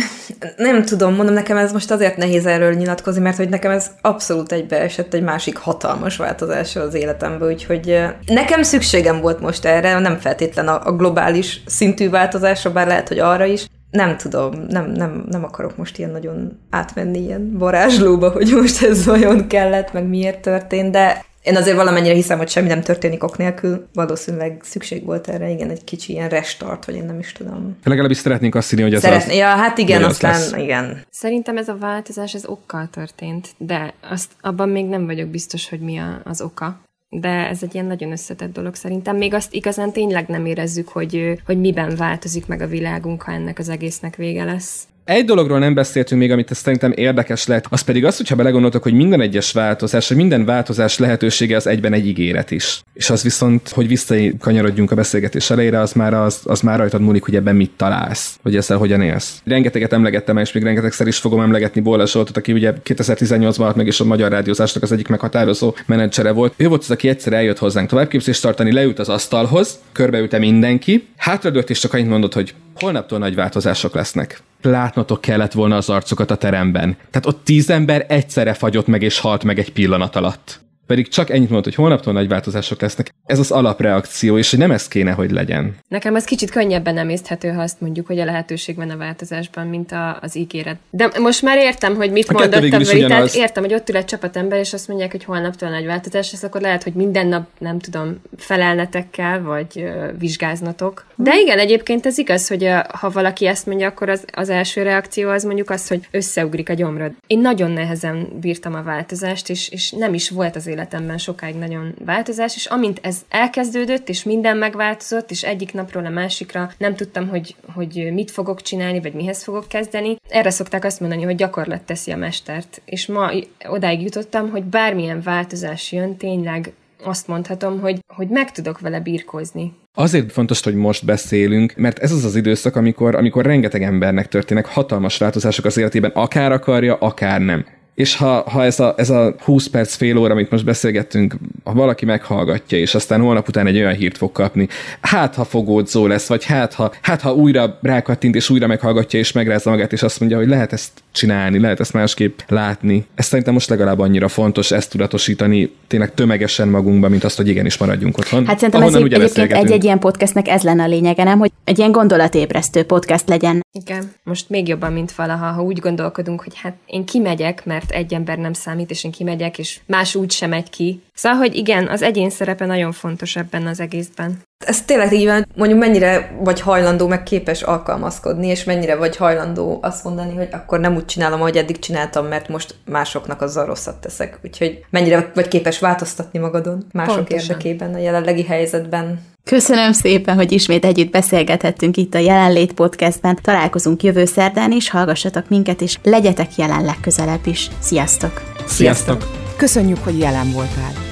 nem 0.56 0.84
tudom, 0.84 1.14
mondom, 1.14 1.34
nekem 1.34 1.56
ez 1.56 1.72
most 1.72 1.90
azért 1.90 2.16
nehéz 2.16 2.46
erről 2.46 2.72
nyilatkozni, 2.72 3.20
mert 3.20 3.36
hogy 3.36 3.48
nekem 3.48 3.70
ez 3.70 3.90
abszolút 4.00 4.52
egybeesett 4.52 5.14
egy 5.14 5.22
másik 5.22 5.56
hatalmas 5.56 6.16
változás 6.16 6.76
az 6.76 6.94
életemben, 6.94 7.48
úgyhogy 7.48 8.04
nekem 8.26 8.62
szükségem 8.62 9.20
volt 9.20 9.40
most 9.40 9.64
erre, 9.64 9.98
nem 9.98 10.18
feltétlen 10.18 10.68
a, 10.68 10.80
a 10.84 10.96
globális 10.96 11.62
szintű 11.66 12.10
változásra, 12.10 12.72
bár 12.72 12.86
lehet, 12.86 13.08
hogy 13.08 13.18
arra 13.18 13.44
is. 13.44 13.66
Nem 13.90 14.16
tudom, 14.16 14.66
nem, 14.68 14.90
nem, 14.90 15.24
nem 15.28 15.44
akarok 15.44 15.76
most 15.76 15.98
ilyen 15.98 16.10
nagyon 16.10 16.58
átmenni 16.70 17.18
ilyen 17.18 17.58
varázslóba, 17.58 18.30
hogy 18.30 18.52
most 18.52 18.82
ez 18.82 19.04
vajon 19.04 19.46
kellett, 19.46 19.92
meg 19.92 20.08
miért 20.08 20.40
történt, 20.40 20.90
de 20.90 21.24
én 21.42 21.56
azért 21.56 21.76
valamennyire 21.76 22.14
hiszem, 22.14 22.38
hogy 22.38 22.48
semmi 22.48 22.68
nem 22.68 22.80
történik 22.82 23.24
ok 23.24 23.36
nélkül. 23.38 23.86
Valószínűleg 23.92 24.60
szükség 24.64 25.04
volt 25.04 25.28
erre, 25.28 25.50
igen, 25.50 25.70
egy 25.70 25.84
kicsi 25.84 26.12
ilyen 26.12 26.28
restart, 26.28 26.84
vagy 26.84 26.94
én 26.94 27.04
nem 27.04 27.18
is 27.18 27.32
tudom. 27.32 27.76
Legalábbis 27.84 28.16
szeretnénk 28.16 28.54
azt 28.54 28.70
hinni, 28.70 28.82
hogy 28.82 28.94
ez 28.94 29.00
Szeretné, 29.00 29.32
az. 29.32 29.38
Ja, 29.38 29.46
hát 29.46 29.78
igen, 29.78 30.02
az 30.02 30.10
aztán 30.10 30.32
lesz. 30.32 30.52
igen. 30.52 31.04
Szerintem 31.10 31.56
ez 31.56 31.68
a 31.68 31.76
változás, 31.76 32.34
ez 32.34 32.46
okkal 32.46 32.88
történt, 32.92 33.48
de 33.58 33.94
azt 34.10 34.30
abban 34.40 34.68
még 34.68 34.86
nem 34.86 35.06
vagyok 35.06 35.28
biztos, 35.28 35.68
hogy 35.68 35.80
mi 35.80 35.98
a, 35.98 36.20
az 36.24 36.40
oka. 36.40 36.80
De 37.08 37.28
ez 37.28 37.62
egy 37.62 37.74
ilyen 37.74 37.86
nagyon 37.86 38.12
összetett 38.12 38.52
dolog 38.52 38.74
szerintem. 38.74 39.16
Még 39.16 39.34
azt 39.34 39.54
igazán 39.54 39.92
tényleg 39.92 40.26
nem 40.28 40.46
érezzük, 40.46 40.88
hogy, 40.88 41.40
hogy 41.46 41.60
miben 41.60 41.96
változik 41.96 42.46
meg 42.46 42.60
a 42.60 42.66
világunk, 42.66 43.22
ha 43.22 43.32
ennek 43.32 43.58
az 43.58 43.68
egésznek 43.68 44.16
vége 44.16 44.44
lesz. 44.44 44.82
Egy 45.04 45.24
dologról 45.24 45.58
nem 45.58 45.74
beszéltünk 45.74 46.20
még, 46.20 46.30
amit 46.30 46.54
szerintem 46.54 46.92
érdekes 46.94 47.46
lehet, 47.46 47.66
az 47.70 47.80
pedig 47.80 48.04
az, 48.04 48.16
hogyha 48.16 48.34
belegondoltok, 48.34 48.82
hogy 48.82 48.92
minden 48.92 49.20
egyes 49.20 49.52
változás, 49.52 50.08
hogy 50.08 50.16
minden 50.16 50.44
változás 50.44 50.98
lehetősége 50.98 51.56
az 51.56 51.66
egyben 51.66 51.92
egy 51.92 52.06
ígéret 52.06 52.50
is. 52.50 52.82
És 52.92 53.10
az 53.10 53.22
viszont, 53.22 53.68
hogy 53.68 53.88
visszakanyarodjunk 53.88 54.90
a 54.90 54.94
beszélgetés 54.94 55.50
elejére, 55.50 55.80
az 55.80 55.92
már, 55.92 56.14
az, 56.14 56.40
az 56.44 56.60
már 56.60 56.78
rajtad 56.78 57.00
múlik, 57.00 57.24
hogy 57.24 57.36
ebben 57.36 57.56
mit 57.56 57.70
találsz, 57.76 58.38
hogy 58.42 58.56
ezzel 58.56 58.76
hogyan 58.76 59.00
élsz. 59.00 59.40
Rengeteget 59.44 59.92
emlegettem, 59.92 60.36
és 60.36 60.52
még 60.52 60.62
rengetegszer 60.62 61.06
is 61.06 61.18
fogom 61.18 61.40
emlegetni 61.40 61.80
Bóla 61.80 62.06
Zsoltot, 62.06 62.36
aki 62.36 62.52
ugye 62.52 62.72
2018-ban 62.84 63.56
halt 63.56 63.76
meg 63.76 63.86
is 63.86 64.00
a 64.00 64.04
magyar 64.04 64.30
rádiózásnak 64.30 64.82
az 64.82 64.92
egyik 64.92 65.08
meghatározó 65.08 65.74
menedzsere 65.86 66.30
volt. 66.30 66.54
Ő 66.56 66.68
volt 66.68 66.82
az, 66.82 66.90
aki 66.90 67.08
egyszer 67.08 67.32
eljött 67.32 67.58
hozzánk 67.58 67.88
továbbképzést 67.88 68.42
tartani, 68.42 68.72
leült 68.72 68.98
az 68.98 69.08
asztalhoz, 69.08 69.78
körbeülte 69.92 70.38
mindenki, 70.38 71.06
hátradőlt 71.16 71.70
és 71.70 71.78
csak 71.78 71.94
annyit 71.94 72.08
mondott, 72.08 72.34
hogy 72.34 72.54
holnaptól 72.74 73.18
nagy 73.18 73.34
változások 73.34 73.94
lesznek. 73.94 74.42
Látnotok 74.62 75.20
kellett 75.20 75.52
volna 75.52 75.76
az 75.76 75.88
arcokat 75.88 76.30
a 76.30 76.36
teremben. 76.36 76.96
Tehát 77.10 77.26
ott 77.26 77.44
tíz 77.44 77.70
ember 77.70 78.04
egyszerre 78.08 78.54
fagyott 78.54 78.86
meg 78.86 79.02
és 79.02 79.18
halt 79.18 79.44
meg 79.44 79.58
egy 79.58 79.72
pillanat 79.72 80.16
alatt. 80.16 80.60
Pedig 80.86 81.08
csak 81.08 81.30
ennyit 81.30 81.48
mondott, 81.48 81.64
hogy 81.64 81.74
holnaptól 81.74 82.12
nagy 82.12 82.28
változások 82.28 82.80
lesznek. 82.80 83.14
Ez 83.26 83.38
az 83.38 83.50
alapreakció, 83.50 84.38
és 84.38 84.50
hogy 84.50 84.58
nem 84.58 84.70
ez 84.70 84.88
kéne, 84.88 85.10
hogy 85.10 85.30
legyen. 85.30 85.76
Nekem 85.88 86.16
ez 86.16 86.24
kicsit 86.24 86.50
könnyebben 86.50 86.98
emészthető, 86.98 87.48
ha 87.48 87.62
azt 87.62 87.80
mondjuk, 87.80 88.06
hogy 88.06 88.18
a 88.18 88.24
lehetőség 88.24 88.76
van 88.76 88.90
a 88.90 88.96
változásban, 88.96 89.66
mint 89.66 89.92
a, 89.92 90.18
az 90.20 90.36
ígéret. 90.36 90.76
De 90.90 91.10
most 91.20 91.42
már 91.42 91.58
értem, 91.58 91.94
hogy 91.94 92.10
mit 92.10 92.28
A 92.28 92.32
mondott 92.32 92.54
a 92.54 92.78
Veri, 92.78 93.06
tehát 93.06 93.34
értem, 93.34 93.62
hogy 93.62 93.74
ott 93.74 93.88
ül 93.88 93.96
egy 93.96 94.04
csapatember, 94.04 94.58
és 94.58 94.72
azt 94.72 94.88
mondják, 94.88 95.10
hogy 95.10 95.24
holnaptól 95.24 95.68
nagy 95.68 95.86
változás 95.86 96.32
lesz, 96.32 96.42
akkor 96.42 96.60
lehet, 96.60 96.82
hogy 96.82 96.92
minden 96.92 97.26
nap, 97.26 97.46
nem 97.58 97.78
tudom, 97.78 98.20
felelnetekkel, 98.36 99.42
vagy 99.42 99.66
ö, 99.74 100.06
vizsgáznatok. 100.18 101.06
De 101.14 101.38
igen, 101.38 101.58
egyébként 101.58 102.06
ez 102.06 102.18
igaz, 102.18 102.48
hogy 102.48 102.64
ö, 102.64 102.78
ha 102.88 103.10
valaki 103.10 103.46
ezt 103.46 103.66
mondja, 103.66 103.86
akkor 103.86 104.08
az, 104.08 104.24
az 104.32 104.48
első 104.48 104.82
reakció 104.82 105.28
az 105.28 105.44
mondjuk 105.44 105.70
az, 105.70 105.88
hogy 105.88 106.08
összeugrik 106.10 106.68
a 106.68 106.74
gyomrod. 106.74 107.12
Én 107.26 107.38
nagyon 107.38 107.70
nehezen 107.70 108.28
bírtam 108.40 108.74
a 108.74 108.82
változást, 108.82 109.50
és, 109.50 109.68
és 109.68 109.90
nem 109.90 110.14
is 110.14 110.30
volt 110.30 110.56
az 110.56 110.66
életemben 110.72 111.18
sokáig 111.18 111.54
nagyon 111.54 111.94
változás, 112.04 112.56
és 112.56 112.66
amint 112.66 112.98
ez 113.02 113.24
elkezdődött, 113.28 114.08
és 114.08 114.24
minden 114.24 114.56
megváltozott, 114.56 115.30
és 115.30 115.42
egyik 115.42 115.72
napról 115.72 116.06
a 116.06 116.10
másikra 116.10 116.70
nem 116.78 116.94
tudtam, 116.94 117.28
hogy, 117.28 117.54
hogy 117.74 118.10
mit 118.12 118.30
fogok 118.30 118.62
csinálni, 118.62 119.00
vagy 119.00 119.12
mihez 119.12 119.42
fogok 119.42 119.68
kezdeni. 119.68 120.16
Erre 120.28 120.50
szokták 120.50 120.84
azt 120.84 121.00
mondani, 121.00 121.22
hogy 121.22 121.34
gyakorlat 121.34 121.82
teszi 121.82 122.10
a 122.10 122.16
mestert. 122.16 122.82
És 122.84 123.06
ma 123.06 123.30
odáig 123.68 124.02
jutottam, 124.02 124.50
hogy 124.50 124.64
bármilyen 124.64 125.20
változás 125.22 125.92
jön, 125.92 126.16
tényleg 126.16 126.72
azt 127.04 127.26
mondhatom, 127.26 127.80
hogy, 127.80 127.98
hogy 128.06 128.28
meg 128.28 128.52
tudok 128.52 128.80
vele 128.80 129.00
birkózni. 129.00 129.72
Azért 129.94 130.32
fontos, 130.32 130.62
hogy 130.62 130.74
most 130.74 131.04
beszélünk, 131.04 131.74
mert 131.76 131.98
ez 131.98 132.12
az 132.12 132.24
az 132.24 132.36
időszak, 132.36 132.76
amikor, 132.76 133.14
amikor 133.14 133.44
rengeteg 133.44 133.82
embernek 133.82 134.28
történnek 134.28 134.66
hatalmas 134.66 135.18
változások 135.18 135.64
az 135.64 135.76
életében, 135.76 136.10
akár 136.14 136.52
akarja, 136.52 136.94
akár 136.94 137.40
nem. 137.40 137.66
És 137.94 138.16
ha, 138.16 138.42
ha 138.50 138.64
ez, 138.64 138.80
a, 138.80 138.94
ez 138.96 139.10
a 139.10 139.34
20 139.38 139.66
perc, 139.66 139.94
fél 139.94 140.16
óra, 140.16 140.32
amit 140.32 140.50
most 140.50 140.64
beszélgettünk, 140.64 141.34
ha 141.64 141.72
valaki 141.72 142.04
meghallgatja, 142.04 142.78
és 142.78 142.94
aztán 142.94 143.20
holnap 143.20 143.48
után 143.48 143.66
egy 143.66 143.76
olyan 143.76 143.94
hírt 143.94 144.16
fog 144.16 144.32
kapni, 144.32 144.68
hát 145.00 145.34
ha 145.34 145.44
fogódzó 145.44 146.06
lesz, 146.06 146.26
vagy 146.26 146.44
hát 146.44 146.74
ha, 146.74 146.92
hát 147.02 147.20
ha 147.20 147.34
újra 147.34 147.78
rákattint, 147.82 148.34
és 148.34 148.50
újra 148.50 148.66
meghallgatja, 148.66 149.18
és 149.18 149.32
megrázza 149.32 149.70
magát, 149.70 149.92
és 149.92 150.02
azt 150.02 150.20
mondja, 150.20 150.38
hogy 150.38 150.48
lehet 150.48 150.72
ezt 150.72 151.01
csinálni, 151.12 151.58
lehet 151.58 151.80
ezt 151.80 151.92
másképp 151.92 152.38
látni. 152.48 153.06
Ez 153.14 153.26
szerintem 153.26 153.54
most 153.54 153.68
legalább 153.68 153.98
annyira 153.98 154.28
fontos 154.28 154.70
ezt 154.70 154.90
tudatosítani 154.90 155.72
tényleg 155.86 156.14
tömegesen 156.14 156.68
magunkba, 156.68 157.08
mint 157.08 157.24
azt, 157.24 157.36
hogy 157.36 157.48
igenis 157.48 157.76
maradjunk 157.76 158.18
otthon. 158.18 158.46
Hát 158.46 158.58
szerintem 158.58 158.82
ez 158.82 158.94
ugye 158.94 159.16
egyébként 159.16 159.52
egy-egy 159.52 159.84
ilyen 159.84 159.98
podcastnek 159.98 160.48
ez 160.48 160.62
lenne 160.62 160.82
a 160.82 160.86
lényege, 160.86 161.24
nem? 161.24 161.38
Hogy 161.38 161.52
egy 161.64 161.78
ilyen 161.78 161.92
gondolatébresztő 161.92 162.82
podcast 162.82 163.28
legyen. 163.28 163.60
Igen, 163.78 164.12
most 164.22 164.48
még 164.48 164.68
jobban, 164.68 164.92
mint 164.92 165.12
valaha, 165.12 165.46
ha 165.46 165.62
úgy 165.62 165.78
gondolkodunk, 165.78 166.42
hogy 166.42 166.52
hát 166.54 166.74
én 166.86 167.04
kimegyek, 167.04 167.64
mert 167.64 167.90
egy 167.90 168.14
ember 168.14 168.38
nem 168.38 168.52
számít, 168.52 168.90
és 168.90 169.04
én 169.04 169.10
kimegyek, 169.10 169.58
és 169.58 169.80
más 169.86 170.14
úgy 170.14 170.30
sem 170.30 170.48
megy 170.48 170.70
ki. 170.70 171.00
Szóval, 171.14 171.38
hogy 171.38 171.54
igen, 171.54 171.88
az 171.88 172.02
egyén 172.02 172.30
szerepe 172.30 172.66
nagyon 172.66 172.92
fontos 172.92 173.36
ebben 173.36 173.66
az 173.66 173.80
egészben. 173.80 174.42
Ez 174.64 174.82
tényleg 174.82 175.12
így 175.12 175.26
van, 175.26 175.46
mondjuk 175.56 175.80
mennyire 175.80 176.36
vagy 176.40 176.60
hajlandó, 176.60 177.06
meg 177.06 177.22
képes 177.22 177.62
alkalmazkodni, 177.62 178.46
és 178.46 178.64
mennyire 178.64 178.96
vagy 178.96 179.16
hajlandó 179.16 179.78
azt 179.82 180.04
mondani, 180.04 180.34
hogy 180.34 180.48
akkor 180.52 180.80
nem 180.80 180.94
úgy 180.94 181.04
csinálom, 181.04 181.40
ahogy 181.40 181.56
eddig 181.56 181.78
csináltam, 181.78 182.26
mert 182.26 182.48
most 182.48 182.74
másoknak 182.84 183.42
azzal 183.42 183.66
rosszat 183.66 184.00
teszek. 184.00 184.38
Úgyhogy 184.44 184.84
mennyire 184.90 185.30
vagy 185.34 185.48
képes 185.48 185.78
változtatni 185.78 186.38
magadon 186.38 186.86
mások 186.92 187.14
Pontosan. 187.14 187.48
érdekében 187.48 187.94
a 187.94 187.98
jelenlegi 187.98 188.44
helyzetben. 188.44 189.20
Köszönöm 189.44 189.92
szépen, 189.92 190.34
hogy 190.34 190.52
ismét 190.52 190.84
együtt 190.84 191.10
beszélgethettünk 191.10 191.96
itt 191.96 192.14
a 192.14 192.18
Jelenlét 192.18 192.72
Podcastben. 192.72 193.38
Találkozunk 193.42 194.02
jövő 194.02 194.24
szerdán 194.24 194.72
is, 194.72 194.90
hallgassatok 194.90 195.48
minket, 195.48 195.80
és 195.80 195.98
legyetek 196.02 196.56
jelen 196.56 196.84
legközelebb 196.84 197.46
is. 197.46 197.70
Sziasztok! 197.80 198.42
Sziasztok! 198.66 199.30
Köszönjük, 199.56 200.04
hogy 200.04 200.18
jelen 200.18 200.50
voltál. 200.52 201.11